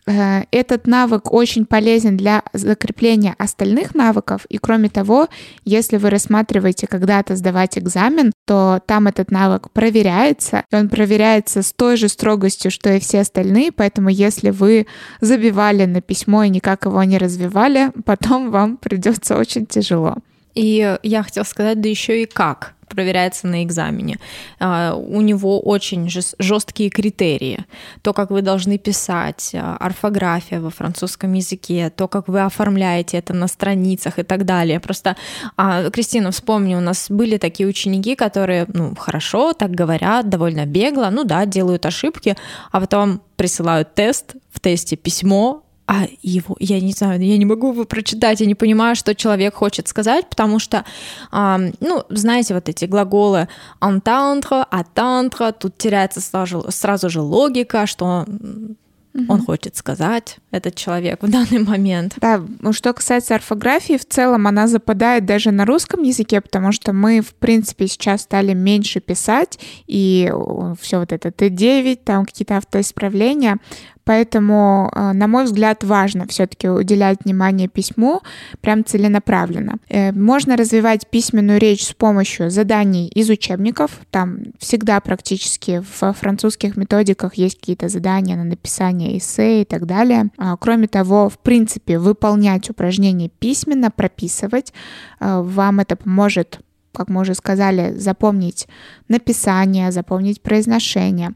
этот 0.04 0.86
навык 0.86 1.32
очень 1.32 1.64
полезен 1.64 2.16
для 2.16 2.42
закрепления 2.52 3.34
остальных 3.38 3.94
навыков, 3.94 4.46
и 4.48 4.58
кроме 4.58 4.88
того, 4.88 5.28
если 5.64 5.96
вы 5.96 6.10
рассматриваете 6.10 6.88
когда-то 6.88 7.36
сдавать 7.36 7.78
экзамен, 7.78 8.32
то 8.44 8.80
там 8.86 9.06
этот 9.06 9.30
навык 9.30 9.70
проверяется, 9.70 10.64
и 10.72 10.76
он 10.76 10.88
проверяется 10.88 11.62
с 11.62 11.72
той 11.72 11.96
же 11.96 12.08
строгостью, 12.08 12.70
что 12.70 12.92
и 12.92 12.98
все 12.98 13.20
остальные, 13.20 13.70
поэтому 13.70 14.08
если 14.08 14.50
вы 14.50 14.86
забивали 15.20 15.84
на 15.84 16.00
письмо 16.00 16.44
и 16.44 16.48
никак 16.48 16.84
его 16.84 17.02
не 17.04 17.18
развивали, 17.18 17.92
потом 18.04 18.50
вам 18.50 18.78
придется 18.78 19.36
очень 19.36 19.66
тяжело. 19.66 20.16
И 20.54 20.98
я 21.02 21.22
хотела 21.22 21.44
сказать, 21.44 21.80
да 21.80 21.88
еще 21.88 22.22
и 22.22 22.26
как 22.26 22.74
проверяется 22.94 23.46
на 23.46 23.64
экзамене. 23.64 24.18
А, 24.60 24.94
у 24.94 25.20
него 25.20 25.60
очень 25.60 26.08
жесткие 26.38 26.90
критерии. 26.90 27.64
То, 28.02 28.12
как 28.12 28.30
вы 28.30 28.42
должны 28.42 28.78
писать, 28.78 29.52
а, 29.54 29.76
орфография 29.78 30.60
во 30.60 30.70
французском 30.70 31.32
языке, 31.32 31.90
то, 31.90 32.08
как 32.08 32.28
вы 32.28 32.42
оформляете 32.42 33.18
это 33.18 33.34
на 33.34 33.48
страницах 33.48 34.18
и 34.18 34.22
так 34.22 34.44
далее. 34.44 34.80
Просто, 34.80 35.16
а, 35.56 35.90
Кристина, 35.90 36.30
вспомни, 36.30 36.74
у 36.74 36.80
нас 36.80 37.10
были 37.10 37.38
такие 37.38 37.68
ученики, 37.68 38.14
которые, 38.14 38.66
ну, 38.72 38.94
хорошо, 38.94 39.52
так 39.52 39.70
говорят, 39.70 40.28
довольно 40.28 40.66
бегло, 40.66 41.08
ну 41.10 41.24
да, 41.24 41.46
делают 41.46 41.86
ошибки, 41.86 42.36
а 42.70 42.80
потом 42.80 43.22
присылают 43.36 43.94
тест, 43.94 44.34
в 44.52 44.60
тесте 44.60 44.96
письмо, 44.96 45.62
а 45.92 46.08
его, 46.22 46.56
я 46.58 46.80
не 46.80 46.92
знаю, 46.92 47.20
я 47.20 47.36
не 47.36 47.44
могу 47.44 47.72
его 47.72 47.84
прочитать, 47.84 48.40
я 48.40 48.46
не 48.46 48.54
понимаю, 48.54 48.96
что 48.96 49.14
человек 49.14 49.54
хочет 49.54 49.88
сказать, 49.88 50.26
потому 50.30 50.58
что, 50.58 50.86
а, 51.30 51.60
ну, 51.80 52.04
знаете, 52.08 52.54
вот 52.54 52.70
эти 52.70 52.86
глаголы 52.86 53.46
entendre, 53.78 54.66
attendre, 54.70 55.52
тут 55.52 55.76
теряется 55.76 56.22
сразу, 56.22 56.64
сразу 56.70 57.10
же 57.10 57.20
логика, 57.20 57.86
что 57.86 58.24
угу. 58.26 59.24
он 59.28 59.44
хочет 59.44 59.76
сказать, 59.76 60.38
этот 60.50 60.76
человек 60.76 61.22
в 61.22 61.30
данный 61.30 61.58
момент. 61.62 62.14
Да, 62.16 62.42
ну, 62.60 62.72
что 62.72 62.94
касается 62.94 63.34
орфографии, 63.34 63.98
в 63.98 64.06
целом 64.06 64.46
она 64.46 64.68
западает 64.68 65.26
даже 65.26 65.50
на 65.50 65.66
русском 65.66 66.02
языке, 66.04 66.40
потому 66.40 66.72
что 66.72 66.94
мы, 66.94 67.20
в 67.20 67.34
принципе, 67.34 67.86
сейчас 67.86 68.22
стали 68.22 68.54
меньше 68.54 69.00
писать, 69.00 69.58
и 69.86 70.32
все 70.80 71.00
вот 71.00 71.12
это 71.12 71.28
Т9, 71.28 72.00
там 72.02 72.24
какие-то 72.24 72.56
автоисправления, 72.56 73.58
Поэтому, 74.04 74.90
э, 74.94 75.12
на 75.12 75.26
мой 75.26 75.44
взгляд, 75.44 75.84
важно 75.84 76.26
все-таки 76.26 76.68
уделять 76.68 77.18
внимание 77.24 77.68
письму 77.68 78.22
прям 78.60 78.84
целенаправленно. 78.84 79.78
Э, 79.88 80.12
можно 80.12 80.56
развивать 80.56 81.08
письменную 81.08 81.58
речь 81.58 81.86
с 81.86 81.92
помощью 81.92 82.50
заданий 82.50 83.08
из 83.08 83.30
учебников. 83.30 84.00
Там 84.10 84.38
всегда 84.58 85.00
практически 85.00 85.82
в 85.98 86.12
французских 86.12 86.76
методиках 86.76 87.34
есть 87.34 87.60
какие-то 87.60 87.88
задания 87.88 88.36
на 88.36 88.44
написание 88.44 89.18
эссе 89.18 89.62
и 89.62 89.64
так 89.64 89.86
далее. 89.86 90.30
А, 90.38 90.56
кроме 90.56 90.88
того, 90.88 91.28
в 91.28 91.38
принципе, 91.38 91.98
выполнять 91.98 92.70
упражнения 92.70 93.28
письменно, 93.28 93.90
прописывать, 93.90 94.72
э, 95.20 95.40
вам 95.42 95.80
это 95.80 95.96
поможет 95.96 96.60
как 96.92 97.08
мы 97.08 97.22
уже 97.22 97.34
сказали, 97.34 97.94
запомнить 97.96 98.68
написание, 99.08 99.90
запомнить 99.92 100.42
произношение. 100.42 101.32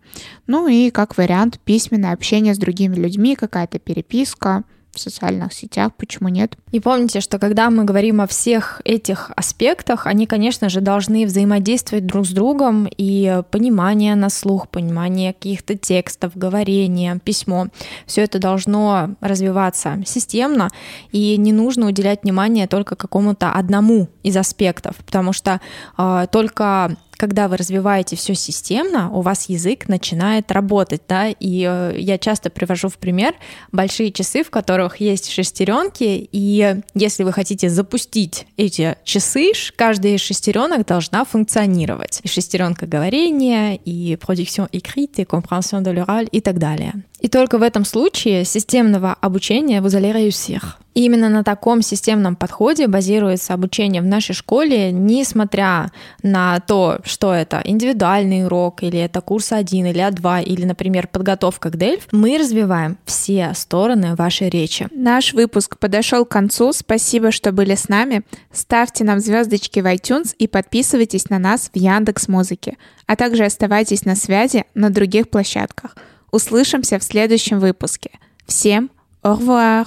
Ну 0.47 0.69
и 0.69 0.91
как 0.91 1.17
вариант 1.17 1.59
письменное 1.65 2.13
общение 2.13 2.55
с 2.55 2.59
другими 2.59 2.95
людьми, 2.95 3.37
какая-то 3.37 3.79
переписка– 3.79 4.65
в 4.97 5.01
социальных 5.01 5.53
сетях, 5.53 5.93
почему 5.97 6.29
нет? 6.29 6.57
И 6.73 6.81
помните, 6.81 7.21
что 7.21 7.39
когда 7.39 7.71
мы 7.71 7.85
говорим 7.85 8.21
о 8.21 8.27
всех 8.27 8.81
этих 8.85 9.31
аспектах, 9.37 10.07
они, 10.07 10.27
конечно 10.27 10.69
же, 10.69 10.81
должны 10.81 11.25
взаимодействовать 11.27 12.07
друг 12.07 12.27
с 12.27 12.31
другом, 12.31 12.89
и 12.97 13.43
понимание 13.51 14.15
на 14.15 14.31
слух, 14.31 14.69
понимание 14.69 15.33
каких-то 15.33 15.77
текстов, 15.77 16.33
говорение, 16.37 17.21
письмо, 17.23 17.69
все 18.07 18.23
это 18.23 18.39
должно 18.39 19.11
развиваться 19.21 20.03
системно, 20.05 20.71
и 21.13 21.37
не 21.37 21.53
нужно 21.53 21.87
уделять 21.87 22.23
внимание 22.23 22.67
только 22.67 22.97
какому-то 22.97 23.53
одному 23.53 24.09
из 24.23 24.37
аспектов, 24.37 24.97
потому 25.05 25.33
что 25.33 25.61
э, 25.97 26.27
только 26.33 26.97
когда 27.17 27.49
вы 27.49 27.57
развиваете 27.57 28.17
все 28.17 28.35
системно, 28.35 29.11
у 29.11 29.21
вас 29.21 29.49
язык 29.49 29.89
начинает 29.89 30.51
работать, 30.53 31.03
да, 31.09 31.29
и 31.29 31.67
э, 31.69 31.95
я 31.99 32.19
часто 32.19 32.51
привожу 32.51 32.89
в 32.89 32.99
пример 32.99 33.35
большие 33.73 34.13
часы, 34.13 34.43
в 34.43 34.51
которых 34.51 35.01
есть 35.01 35.31
шестеренки, 35.31 36.29
и 36.31 36.77
если 36.95 37.25
вы 37.25 37.33
хотите 37.33 37.69
запустить 37.69 38.47
эти 38.57 38.97
часы, 39.05 39.53
каждая 39.77 40.15
из 40.15 40.21
шестеренок 40.21 40.87
должна 40.87 41.25
функционировать. 41.25 42.21
И 42.23 42.29
шестеренка 42.29 42.87
говорения, 42.87 43.77
и 43.77 44.15
production 44.15 44.69
écrite, 44.71 45.23
и 45.23 45.25
compréhension 45.25 45.83
de 45.83 45.93
l'oral 45.93 46.29
и 46.31 46.41
так 46.41 46.59
далее. 46.59 46.95
И 47.21 47.29
только 47.29 47.59
в 47.59 47.63
этом 47.63 47.85
случае 47.85 48.45
системного 48.45 49.15
обучения 49.21 49.81
vous 49.81 49.97
allez 49.97 50.13
réussir. 50.13 50.61
И 50.97 51.05
именно 51.05 51.29
на 51.29 51.45
таком 51.45 51.83
системном 51.83 52.37
подходе 52.37 52.87
базируется 52.87 53.53
обучение 53.53 54.01
в 54.01 54.07
нашей 54.07 54.35
школе, 54.35 54.91
несмотря 54.93 55.93
на 56.23 56.59
то, 56.61 57.01
что 57.05 57.35
это 57.35 57.61
индивидуальный 57.63 58.47
урок, 58.47 58.83
или 58.83 58.99
это 58.99 59.21
курс 59.21 59.53
1 59.53 59.87
или 59.89 60.01
А2, 60.01 60.45
или, 60.45 60.65
например, 60.65 61.07
подготовка 61.07 61.71
к 61.71 61.75
DELF, 61.75 62.05
мы 62.13 62.39
развиваем 62.39 62.97
все 63.05 63.53
стороны 63.55 64.15
вашей 64.15 64.49
речи. 64.49 64.89
Наш 64.91 65.35
выпуск 65.35 65.79
подошел 65.79 66.25
к 66.25 66.31
концу. 66.31 66.73
Спасибо, 66.73 67.31
что 67.31 67.53
были 67.53 67.75
с 67.75 67.91
нами. 67.91 68.23
Ставьте 68.51 69.05
нам 69.05 69.21
звездочки 69.21 69.81
в 69.81 69.85
iTunes 69.85 70.35
и 70.39 70.49
подписывайтесь 70.49 71.29
на 71.29 71.39
нас 71.39 71.71
в 71.75 71.77
Яндекс 71.77 72.27
Музыке, 72.27 72.79
а 73.07 73.17
также 73.17 73.45
оставайтесь 73.45 74.07
на 74.07 74.17
связи 74.17 74.65
на 74.75 74.89
других 74.89 75.29
площадках. 75.29 75.95
Услышимся 76.37 76.99
в 76.99 77.03
следующем 77.03 77.61
выпуске. 77.61 78.11
Всем 78.47 78.91
au 79.25 79.39
revoir! 79.39 79.87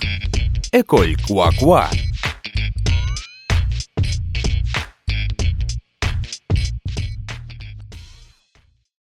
Quoi 0.73 1.15
Quoi 1.27 1.85